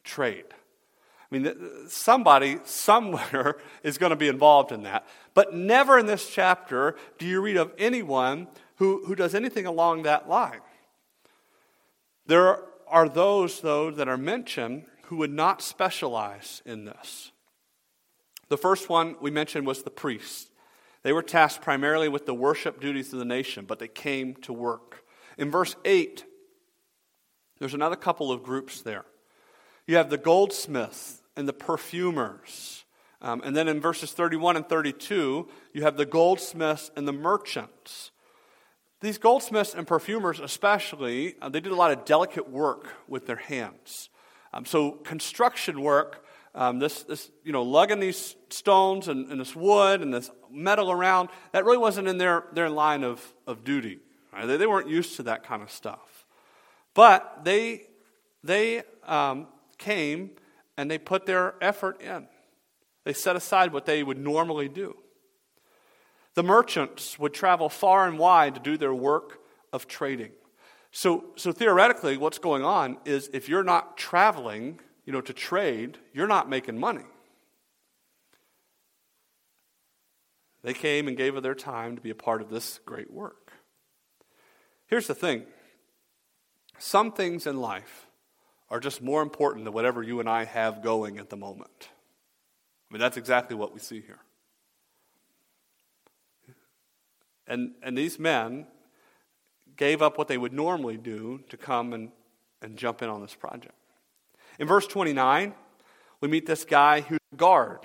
[0.04, 0.46] trade.
[0.50, 5.06] I mean, somebody somewhere is going to be involved in that.
[5.34, 10.04] But never in this chapter do you read of anyone who, who does anything along
[10.04, 10.62] that line.
[12.26, 17.32] There are those, though, that are mentioned who would not specialize in this.
[18.50, 20.52] The first one we mentioned was the priests.
[21.04, 24.54] They were tasked primarily with the worship duties of the nation, but they came to
[24.54, 25.04] work.
[25.38, 26.26] In verse 8,
[27.60, 29.06] There's another couple of groups there.
[29.88, 32.86] You have the goldsmiths and the perfumers.
[33.22, 38.12] Um, and then in verses 31 and 32, you have the goldsmiths and the merchants.
[39.02, 43.36] These goldsmiths and perfumers, especially, uh, they did a lot of delicate work with their
[43.36, 44.10] hands.
[44.54, 49.56] Um, so, construction work, um, this, this, you know, lugging these stones and, and, this
[49.56, 54.00] wood and this metal around, that really wasn't in their, their line of, of duty.
[54.32, 54.46] Right?
[54.46, 56.28] They, they weren't used to that kind of stuff.
[56.94, 57.88] But they,
[58.44, 59.48] they um,
[59.80, 60.32] came
[60.78, 62.28] and they put their effort in.
[63.04, 64.96] They set aside what they would normally do.
[66.36, 69.40] The merchants would travel far and wide to do their work
[69.74, 70.32] of trading.
[70.92, 75.98] So, so theoretically, what's going on is if you're not traveling, you know, to trade,
[76.14, 77.06] you're not making money.
[80.64, 83.52] They came and gave of their time to be a part of this great work.
[84.88, 85.46] Here's the thing
[86.78, 88.08] some things in life
[88.70, 91.90] are just more important than whatever you and I have going at the moment.
[92.90, 94.20] I mean, that's exactly what we see here.
[97.48, 98.68] And, and these men
[99.78, 102.12] gave up what they would normally do to come and,
[102.62, 103.74] and jump in on this project.
[104.60, 105.54] In verse 29,
[106.20, 107.80] we meet this guy who's a guard.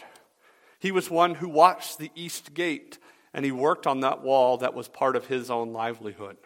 [0.78, 2.98] He was one who watched the east gate,
[3.32, 6.36] and he worked on that wall that was part of his own livelihood.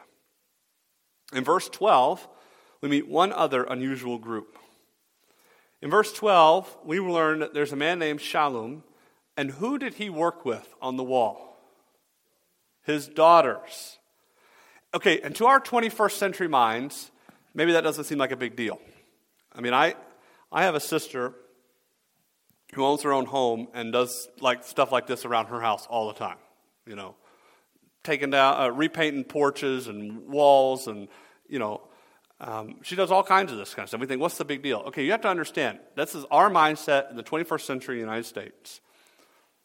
[1.33, 2.29] In verse 12,
[2.81, 4.57] we meet one other unusual group.
[5.83, 8.83] In verse 12, we learn that there's a man named Shallum,
[9.37, 11.50] and who did he work with on the wall?
[12.83, 13.99] His daughters.
[14.93, 17.11] Okay, and to our 21st century minds,
[17.55, 18.81] maybe that doesn't seem like a big deal.
[19.53, 19.95] I mean, I,
[20.51, 21.35] I have a sister
[22.75, 26.09] who owns her own home and does like stuff like this around her house all
[26.09, 26.39] the time.
[26.87, 27.15] You know,
[28.03, 31.09] taking down, uh, repainting porches and walls, and
[31.49, 31.83] you know,
[32.41, 34.01] um, she does all kinds of this kind of stuff.
[34.01, 34.79] We think, what's the big deal?
[34.87, 38.81] Okay, you have to understand, this is our mindset in the 21st century United States.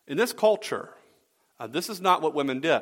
[0.08, 0.90] In this culture,
[1.60, 2.82] uh, this is not what women did.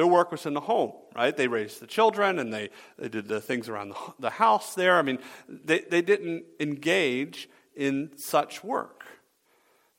[0.00, 1.36] Their work was in the home, right?
[1.36, 4.98] They raised the children and they, they did the things around the, the house there.
[4.98, 9.04] I mean, they, they didn't engage in such work.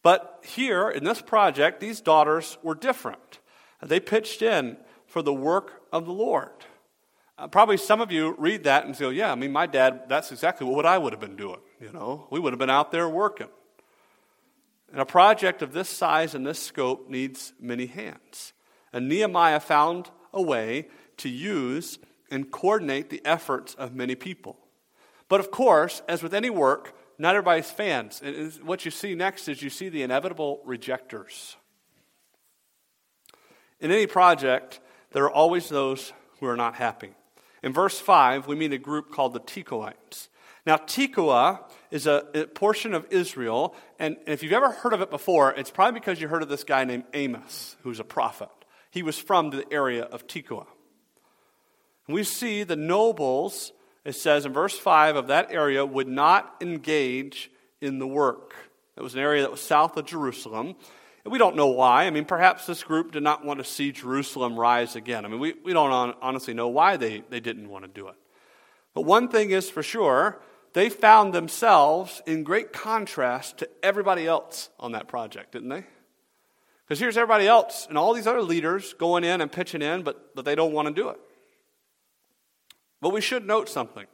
[0.02, 3.38] But here, in this project, these daughters were different.
[3.84, 6.50] They pitched in for the work of the Lord.
[7.38, 10.32] Uh, probably some of you read that and say, yeah, I mean, my dad, that's
[10.32, 11.60] exactly what I would have been doing.
[11.80, 13.50] You know, we would have been out there working.
[14.92, 18.54] And a project of this size and this scope needs many hands.
[18.94, 22.00] And Nehemiah found a way to use
[22.30, 24.58] and coordinate the efforts of many people.
[25.30, 28.22] But of course, as with any work, not everybody's fans.
[28.24, 31.56] And what you see next is you see the inevitable rejectors.
[33.80, 34.80] In any project,
[35.12, 37.12] there are always those who are not happy.
[37.64, 40.30] In verse 5, we meet a group called the Tekoites.
[40.66, 45.10] Now, Tekoa is a, a, portion of Israel, and if you've ever heard of it
[45.10, 48.50] before, it's probably because you heard of this guy named Amos, who's a prophet.
[48.92, 50.68] He was from the area of Tekoa.
[52.08, 53.72] And we see the nobles,
[54.04, 57.50] it says in verse 5 of that area, would not engage
[57.80, 58.54] in the work.
[58.98, 60.76] It was an area that was south of Jerusalem.
[61.24, 62.06] And we don't know why.
[62.06, 65.24] I mean, perhaps this group did not want to see Jerusalem rise again.
[65.24, 68.16] I mean, we, we don't honestly know why they, they didn't want to do it.
[68.94, 70.42] But one thing is for sure
[70.74, 75.84] they found themselves in great contrast to everybody else on that project, didn't they?
[76.92, 80.36] Because here's everybody else and all these other leaders going in and pitching in, but,
[80.36, 81.18] but they don't want to do it.
[83.00, 84.08] But we should note something.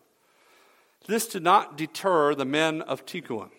[1.07, 3.49] This did not deter the men of Tekoa.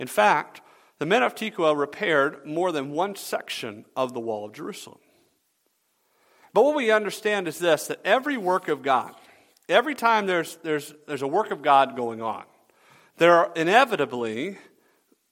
[0.00, 0.60] In fact,
[0.98, 4.98] the men of Tekoa repaired more than one section of the wall of Jerusalem.
[6.52, 9.14] But what we understand is this that every work of God,
[9.68, 12.42] every time there's, there's, there's a work of God going on,
[13.18, 14.58] there are inevitably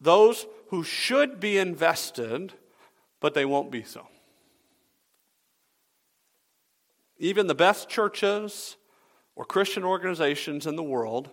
[0.00, 2.52] those who should be invested,
[3.26, 4.06] but they won't be so.
[7.18, 8.76] Even the best churches
[9.34, 11.30] or Christian organizations in the world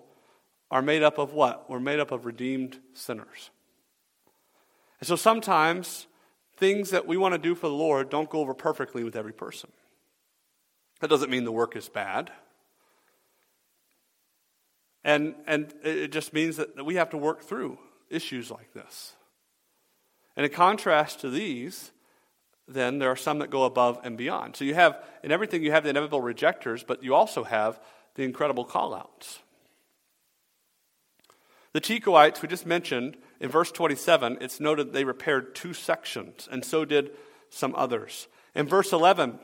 [0.71, 1.69] are made up of what?
[1.69, 3.51] We're made up of redeemed sinners.
[4.99, 6.07] And so sometimes
[6.57, 9.31] things that we want to do for the Lord don't go over perfectly with every
[9.31, 9.69] person.
[10.99, 12.31] That doesn't mean the work is bad.
[15.03, 17.77] And, and it just means that we have to work through
[18.09, 19.13] issues like this.
[20.35, 21.91] And in contrast to these,
[22.67, 24.55] then there are some that go above and beyond.
[24.55, 27.79] So you have, in everything, you have the inevitable rejectors, but you also have
[28.15, 29.39] the incredible callouts.
[31.73, 36.63] The Tekoites, we just mentioned, in verse 27, it's noted they repaired two sections, and
[36.63, 37.11] so did
[37.49, 38.27] some others.
[38.55, 39.39] In verse 11,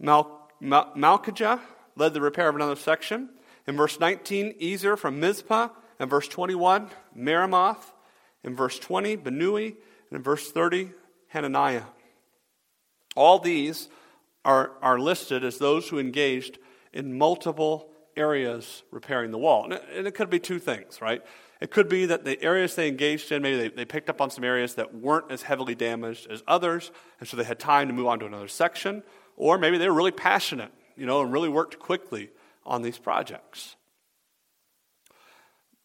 [0.00, 1.60] Mal- Mal- Malchijah
[1.96, 3.28] led the repair of another section,
[3.66, 5.68] In verse 19, Ezer from Mizpah.
[6.00, 7.92] In verse 21, Meremoth.
[8.42, 9.76] In verse 20, Binnui.
[10.12, 10.90] And in verse 30,
[11.28, 11.84] Hananiah.
[13.16, 13.88] All these
[14.44, 16.58] are, are listed as those who engaged
[16.92, 19.64] in multiple areas repairing the wall.
[19.64, 21.22] And it, and it could be two things, right?
[21.62, 24.28] It could be that the areas they engaged in, maybe they, they picked up on
[24.28, 27.94] some areas that weren't as heavily damaged as others, and so they had time to
[27.94, 29.02] move on to another section.
[29.38, 32.28] Or maybe they were really passionate, you know, and really worked quickly
[32.66, 33.76] on these projects.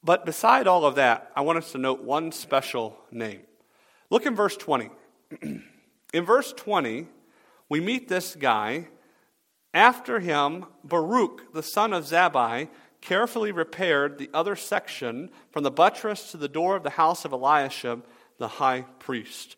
[0.04, 3.44] But beside all of that, I want us to note one special name.
[4.10, 4.90] Look in verse 20.
[5.42, 7.08] in verse 20,
[7.70, 8.88] we meet this guy.
[9.74, 12.70] After him, Baruch, the son of Zabbai,
[13.02, 17.32] carefully repaired the other section from the buttress to the door of the house of
[17.34, 18.04] Eliashib,
[18.38, 19.56] the high priest.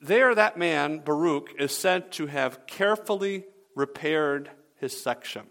[0.00, 5.42] There, that man, Baruch, is said to have carefully repaired his section.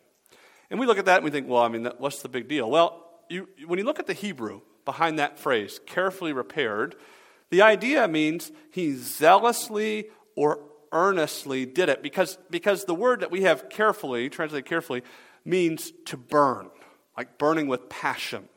[0.69, 2.69] And we look at that and we think, well, I mean, what's the big deal?
[2.69, 6.96] Well, you, when you look at the Hebrew behind that phrase, carefully repaired,
[7.52, 10.62] the idea means he zealously or
[10.94, 15.04] earnestly did it because, because the word that we have carefully, translated carefully,
[15.44, 16.70] means to burn,
[17.18, 18.48] like burning with passion,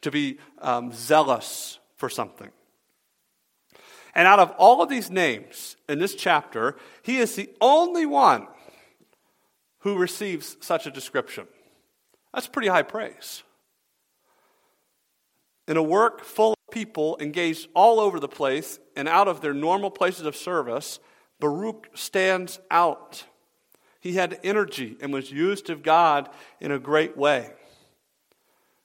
[0.00, 2.50] to be um, zealous for something.
[4.14, 8.46] And out of all of these names in this chapter, he is the only one
[9.80, 11.46] who receives such a description.
[12.32, 13.42] That's pretty high praise.
[15.68, 19.54] In a work full of people engaged all over the place and out of their
[19.54, 21.00] normal places of service,
[21.40, 23.24] Baruch stands out.
[24.00, 26.28] He had energy and was used of God
[26.60, 27.50] in a great way.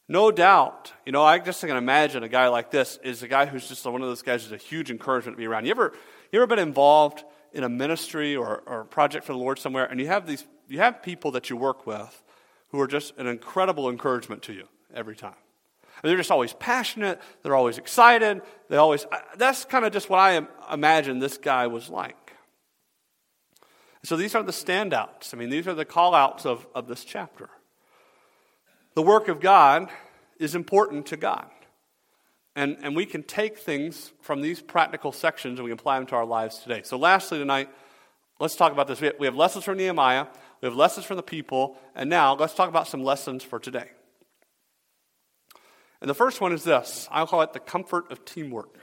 [0.08, 3.46] No doubt, you know, I just can imagine a guy like this is a guy
[3.46, 5.66] who's just one of those guys who's a huge encouragement to be around.
[5.66, 5.94] You ever,
[6.32, 7.24] you ever been involved
[7.54, 10.46] in a ministry or, or a project for the Lord somewhere, and you have these,
[10.68, 12.24] you have people that you work with
[12.70, 15.36] who are just an incredible encouragement to you every time.
[16.02, 17.22] They're just always passionate.
[17.44, 18.42] They're always excited.
[18.70, 19.06] They always.
[19.38, 22.34] That's kind of just what I imagine this guy was like.
[24.04, 25.34] So these are the standouts.
[25.34, 27.50] I mean, these are the callouts of, of this chapter.
[28.96, 29.90] The work of God
[30.40, 31.46] is important to God.
[32.56, 36.16] And, and we can take things from these practical sections and we apply them to
[36.16, 36.82] our lives today.
[36.84, 37.70] So, lastly, tonight,
[38.40, 39.00] let's talk about this.
[39.00, 40.26] We have, we have lessons from Nehemiah,
[40.62, 43.92] we have lessons from the people, and now let's talk about some lessons for today.
[46.02, 48.78] And the first one is this I'll call it the comfort of teamwork.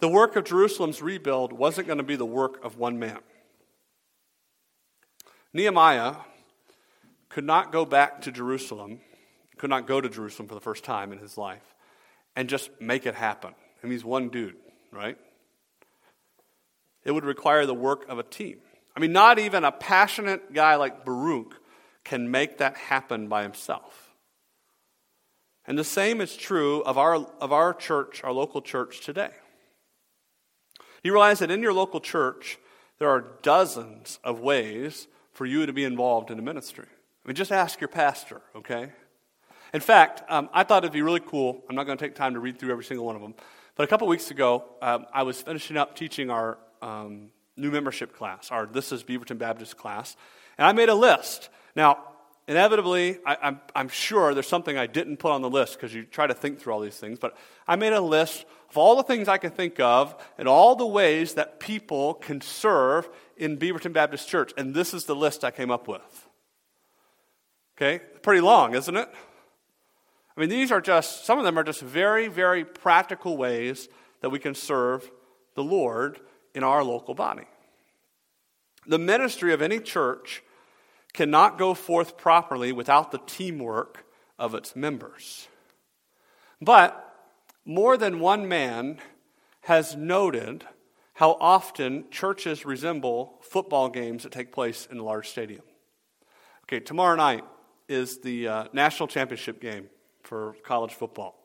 [0.00, 3.20] The work of Jerusalem's rebuild wasn't going to be the work of one man.
[5.52, 6.16] Nehemiah
[7.28, 9.00] could not go back to Jerusalem,
[9.58, 11.62] could not go to Jerusalem for the first time in his life,
[12.34, 13.54] and just make it happen.
[13.84, 14.56] I he's one dude,
[14.90, 15.16] right?
[17.04, 18.58] It would require the work of a team.
[18.96, 21.54] I mean, not even a passionate guy like Baruch
[22.04, 24.01] can make that happen by himself.
[25.66, 29.30] And the same is true of our, of our church, our local church today.
[31.04, 32.58] You realize that in your local church,
[32.98, 36.86] there are dozens of ways for you to be involved in a ministry.
[36.88, 38.92] I mean, just ask your pastor, okay?
[39.72, 41.62] In fact, um, I thought it'd be really cool.
[41.68, 43.34] I'm not going to take time to read through every single one of them.
[43.74, 48.14] But a couple weeks ago, um, I was finishing up teaching our um, new membership
[48.14, 50.16] class, our This is Beaverton Baptist class,
[50.58, 51.48] and I made a list.
[51.74, 52.11] Now,
[52.48, 55.94] inevitably, I, am I'm, I'm sure there's something I didn't put on the list because
[55.94, 57.36] you try to think through all these things, but
[57.66, 60.86] I made a list of all the things I can think of and all the
[60.86, 64.52] ways that people can serve in Beaverton Baptist Church.
[64.56, 66.28] And this is the list I came up with.
[67.76, 68.02] Okay?
[68.22, 69.08] Pretty long, isn't it?
[70.36, 73.88] I mean, these are just, some of them are just very, very practical ways
[74.20, 75.10] that we can serve
[75.54, 76.20] the Lord
[76.54, 77.44] in our local body.
[78.86, 80.42] The ministry of any church
[81.12, 84.04] cannot go forth properly without the teamwork
[84.38, 85.48] of its members.
[86.60, 86.98] But
[87.64, 88.98] more than one man
[89.62, 90.64] has noted
[91.14, 95.62] how often churches resemble football games that take place in a large stadium.
[96.64, 97.44] Okay, tomorrow night
[97.88, 99.88] is the uh, national championship game
[100.22, 101.38] for college football.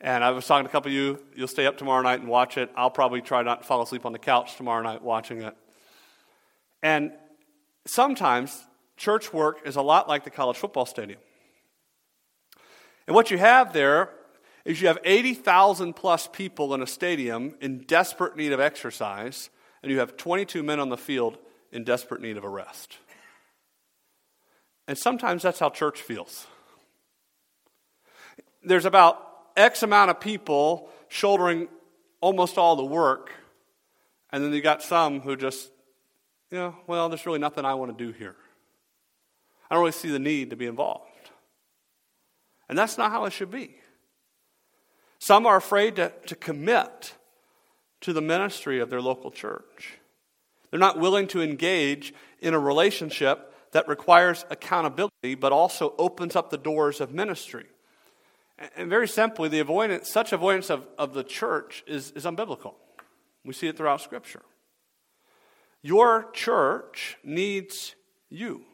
[0.00, 2.28] And I was talking to a couple of you, you'll stay up tomorrow night and
[2.28, 2.70] watch it.
[2.74, 5.54] I'll probably try not to fall asleep on the couch tomorrow night watching it.
[6.82, 7.12] And
[7.86, 8.64] sometimes
[9.00, 11.18] church work is a lot like the college football stadium.
[13.06, 14.10] And what you have there
[14.64, 19.48] is you have 80,000 plus people in a stadium in desperate need of exercise,
[19.82, 21.38] and you have 22 men on the field
[21.72, 22.98] in desperate need of a rest.
[24.86, 26.46] And sometimes that's how church feels.
[28.62, 29.26] There's about
[29.56, 31.68] X amount of people shouldering
[32.20, 33.32] almost all the work,
[34.30, 35.70] and then you got some who just,
[36.50, 38.36] you know, well, there's really nothing I want to do here.
[39.70, 41.06] I don't really see the need to be involved.
[42.68, 43.76] And that's not how it should be.
[45.18, 47.14] Some are afraid to, to commit
[48.00, 49.98] to the ministry of their local church.
[50.70, 56.50] They're not willing to engage in a relationship that requires accountability but also opens up
[56.50, 57.66] the doors of ministry.
[58.76, 62.74] And very simply, the avoidance, such avoidance of, of the church is, is unbiblical.
[63.44, 64.42] We see it throughout Scripture.
[65.82, 67.94] Your church needs
[68.28, 68.64] you.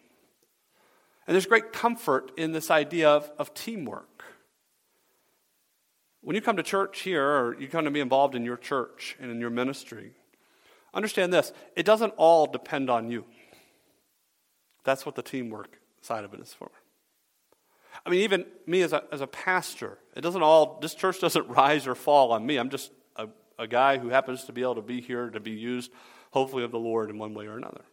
[1.26, 4.24] And there's great comfort in this idea of, of teamwork.
[6.20, 9.16] When you come to church here, or you come to be involved in your church
[9.20, 10.12] and in your ministry,
[10.94, 13.24] understand this it doesn't all depend on you.
[14.84, 16.70] That's what the teamwork side of it is for.
[18.04, 21.48] I mean, even me as a, as a pastor, it doesn't all, this church doesn't
[21.48, 22.56] rise or fall on me.
[22.56, 25.50] I'm just a, a guy who happens to be able to be here to be
[25.50, 25.90] used,
[26.30, 27.84] hopefully, of the Lord in one way or another.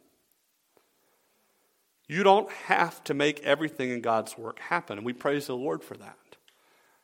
[2.14, 5.84] You don't have to make everything in God's work happen, and we praise the Lord
[5.84, 6.16] for that.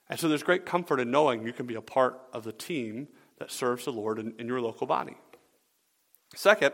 [0.07, 3.07] And so there's great comfort in knowing you can be a part of the team
[3.39, 5.17] that serves the Lord in, in your local body.
[6.35, 6.73] Second,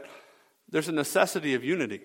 [0.69, 2.01] there's a necessity of unity.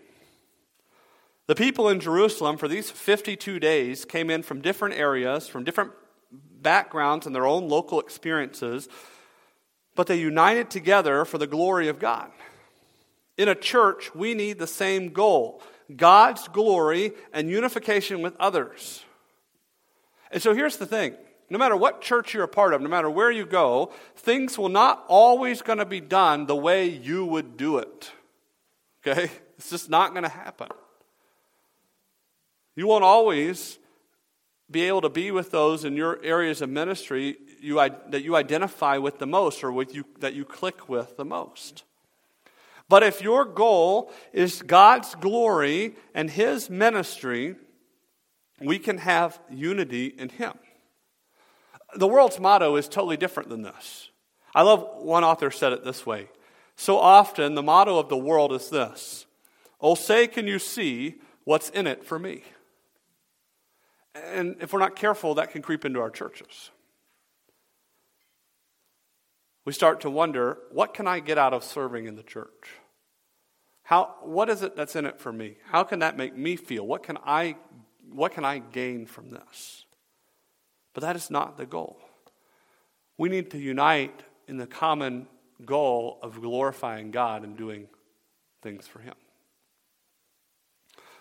[1.49, 5.91] The people in Jerusalem for these 52 days came in from different areas, from different
[6.31, 8.89] backgrounds and their own local experiences,
[9.97, 12.31] but they united together for the glory of God.
[13.37, 15.61] In a church, we need the same goal
[15.97, 19.05] God's glory and unification with others.
[20.31, 21.17] And so here's the thing
[21.51, 24.69] no matter what church you're a part of, no matter where you go, things will
[24.69, 28.13] not always going to be done the way you would do it.
[29.05, 29.31] Okay?
[29.59, 30.69] It's just not going to happen.
[32.77, 33.79] You won't always
[34.71, 38.97] be able to be with those in your areas of ministry you, that you identify
[38.97, 41.85] with the most or with you, that you click with the most.
[42.91, 47.55] But if your goal is God's glory and His ministry,
[48.61, 50.55] we can have unity in Him.
[51.95, 54.11] The world's motto is totally different than this.
[54.57, 56.31] I love one author said it this way.
[56.75, 59.25] So often, the motto of the world is this
[59.81, 62.43] Oh, say, can you see what's in it for me?
[64.17, 66.71] And if we're not careful, that can creep into our churches.
[69.65, 72.80] We start to wonder what can I get out of serving in the church?
[73.91, 75.57] How, what is it that's in it for me?
[75.65, 76.87] How can that make me feel?
[76.87, 77.57] What can I,
[78.09, 79.85] what can I gain from this?
[80.95, 81.99] But that is not the goal.
[83.19, 85.27] We need to unite in the common
[85.65, 87.89] goal of glorifying God and doing
[88.63, 89.17] things for Him.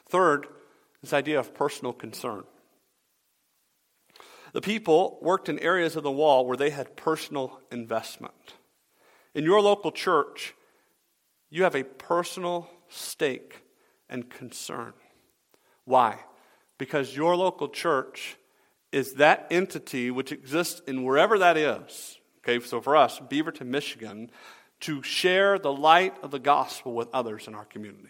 [0.07, 0.45] Third,
[1.01, 2.43] this idea of personal concern.
[4.53, 8.53] The people worked in areas of the wall where they had personal investment.
[9.33, 10.53] In your local church,
[11.49, 13.63] you have a personal stake
[14.09, 14.93] and concern.
[15.85, 16.19] Why?
[16.77, 18.37] Because your local church
[18.91, 22.17] is that entity which exists in wherever that is.
[22.39, 24.31] Okay, so for us, Beaverton, Michigan,
[24.81, 28.09] to share the light of the gospel with others in our community.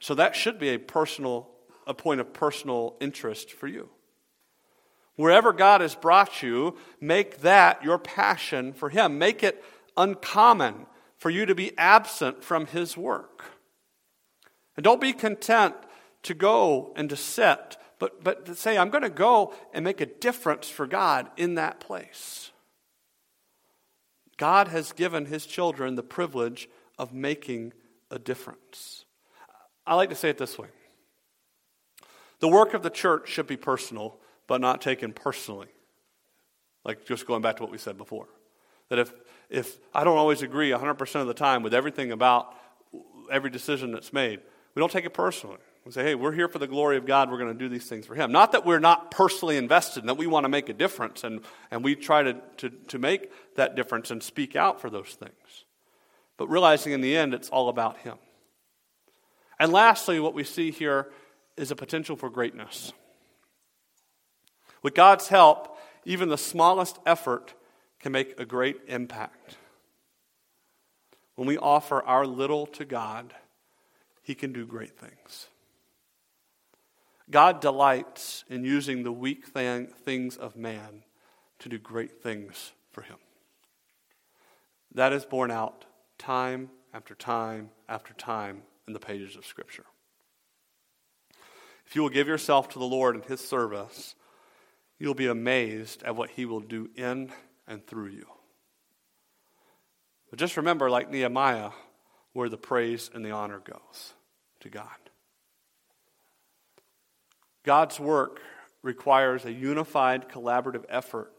[0.00, 1.50] So that should be a personal,
[1.86, 3.88] a point of personal interest for you.
[5.16, 9.18] Wherever God has brought you, make that your passion for Him.
[9.18, 9.62] Make it
[9.96, 10.86] uncommon
[11.20, 13.44] for you to be absent from His work.
[14.74, 15.74] And don't be content
[16.22, 20.00] to go and to sit, but, but to say, I'm going to go and make
[20.00, 22.50] a difference for God in that place.
[24.38, 27.74] God has given His children the privilege of making
[28.10, 29.04] a difference.
[29.86, 30.68] I like to say it this way
[32.38, 34.16] the work of the church should be personal,
[34.46, 35.68] but not taken personally.
[36.82, 38.26] Like just going back to what we said before.
[38.88, 39.12] That if
[39.50, 42.54] if I don't always agree 100% of the time with everything about
[43.30, 44.40] every decision that's made,
[44.74, 45.58] we don't take it personally.
[45.84, 47.30] We say, hey, we're here for the glory of God.
[47.30, 48.30] We're going to do these things for Him.
[48.30, 51.40] Not that we're not personally invested and that we want to make a difference and,
[51.70, 55.64] and we try to, to, to make that difference and speak out for those things.
[56.36, 58.18] But realizing in the end, it's all about Him.
[59.58, 61.10] And lastly, what we see here
[61.56, 62.92] is a potential for greatness.
[64.82, 67.54] With God's help, even the smallest effort
[68.00, 69.56] can make a great impact.
[71.36, 73.34] When we offer our little to God,
[74.22, 75.48] He can do great things.
[77.30, 81.04] God delights in using the weak thing, things of man
[81.60, 83.16] to do great things for Him.
[84.94, 85.84] That is borne out
[86.18, 89.86] time after time after time in the pages of Scripture.
[91.86, 94.14] If you will give yourself to the Lord in His service,
[94.98, 97.30] you'll be amazed at what He will do in
[97.70, 98.26] and through you.
[100.28, 101.70] But just remember, like Nehemiah,
[102.32, 104.12] where the praise and the honor goes
[104.60, 104.84] to God.
[107.64, 108.40] God's work
[108.82, 111.32] requires a unified, collaborative effort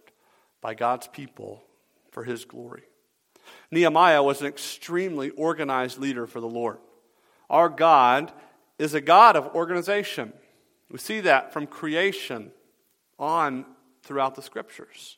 [0.61, 1.63] by God's people
[2.11, 2.83] for his glory.
[3.71, 6.77] Nehemiah was an extremely organized leader for the Lord.
[7.49, 8.31] Our God
[8.77, 10.33] is a God of organization.
[10.89, 12.51] We see that from creation
[13.17, 13.65] on
[14.03, 15.17] throughout the scriptures.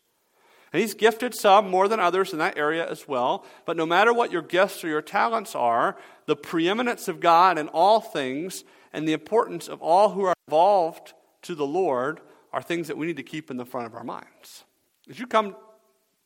[0.74, 3.46] And he's gifted some more than others in that area as well.
[3.66, 5.96] But no matter what your gifts or your talents are,
[6.26, 11.14] the preeminence of God in all things and the importance of all who are involved
[11.44, 12.22] to the Lord
[12.52, 14.64] are things that we need to keep in the front of our minds.
[15.08, 15.56] As you come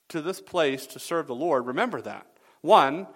[0.09, 2.25] to this place to serve the Lord, remember that.
[2.61, 3.07] One,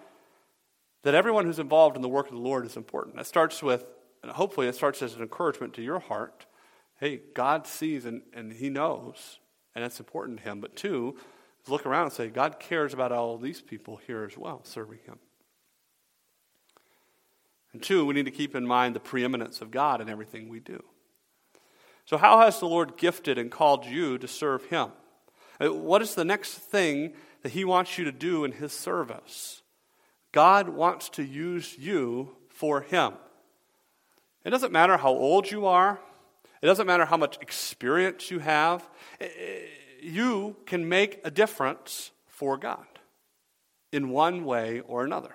[1.02, 3.16] that everyone who's involved in the work of the Lord is important.
[3.16, 3.86] That starts with,
[4.22, 6.46] and hopefully, it starts as an encouragement to your heart.
[7.00, 9.38] Hey, God sees and, and He knows,
[9.74, 10.60] and it's important to Him.
[10.60, 11.16] But two,
[11.68, 15.18] look around and say, God cares about all these people here as well, serving Him.
[17.72, 20.60] And two, we need to keep in mind the preeminence of God in everything we
[20.60, 20.82] do.
[22.04, 24.88] So, how has the Lord gifted and called you to serve Him?
[25.60, 29.62] Uh, what is the next thing that He wants you to do in His service?
[30.32, 33.14] God wants to use you for Him.
[34.44, 36.00] It doesn't matter how old you are,
[36.62, 38.88] it doesn't matter how much experience you have,
[40.00, 42.86] you can make a difference for God
[43.92, 45.34] in one way or another.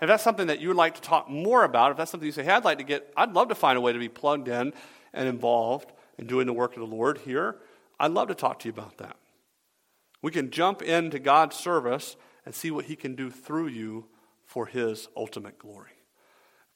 [0.00, 2.32] If that's something that you would like to talk more about, if that's something you
[2.32, 4.48] say, hey, I'd like to get, I'd love to find a way to be plugged
[4.48, 4.72] in
[5.12, 7.56] and involved in doing the work of the Lord here,
[7.98, 9.16] I'd love to talk to you about that.
[10.22, 14.06] We can jump into God's service and see what He can do through you
[14.44, 15.90] for His ultimate glory.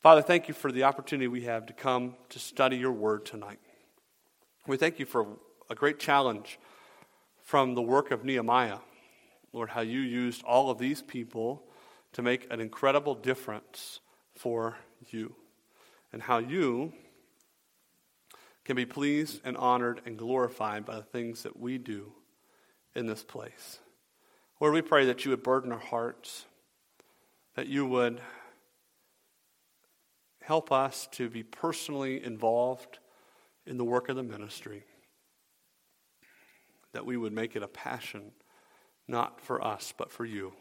[0.05, 3.59] Father, thank you for the opportunity we have to come to study your word tonight.
[4.66, 5.38] We thank you for
[5.70, 6.59] a great challenge
[7.42, 8.80] from the work of Nehemiah.
[9.55, 11.62] Lord, how you used all of these people
[12.12, 14.00] to make an incredible difference
[14.34, 14.76] for
[15.09, 15.36] you,
[16.12, 16.92] and how you
[18.66, 22.12] can be pleased and honored and glorified by the things that we do
[22.94, 23.78] in this place.
[24.61, 26.44] Lord, we pray that you would burden our hearts,
[27.55, 28.20] that you would
[30.45, 32.99] help us to be personally involved
[33.66, 34.84] in the work of the ministry,
[36.92, 38.30] that we would make it a passion,
[39.09, 40.53] not for us, but for you,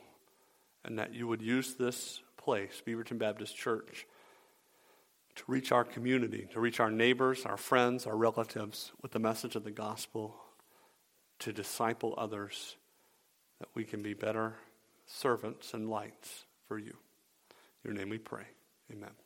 [0.86, 4.06] and that you would use this place, Beaverton Baptist Church,
[5.36, 9.56] to reach our community, to reach our neighbors, our friends, our relatives with the message
[9.56, 10.36] of the gospel
[11.40, 12.78] to disciple others
[13.60, 14.56] that we can be better
[15.06, 16.96] servants and lights for you.
[17.84, 18.46] In your name we pray.
[18.92, 19.23] Amen.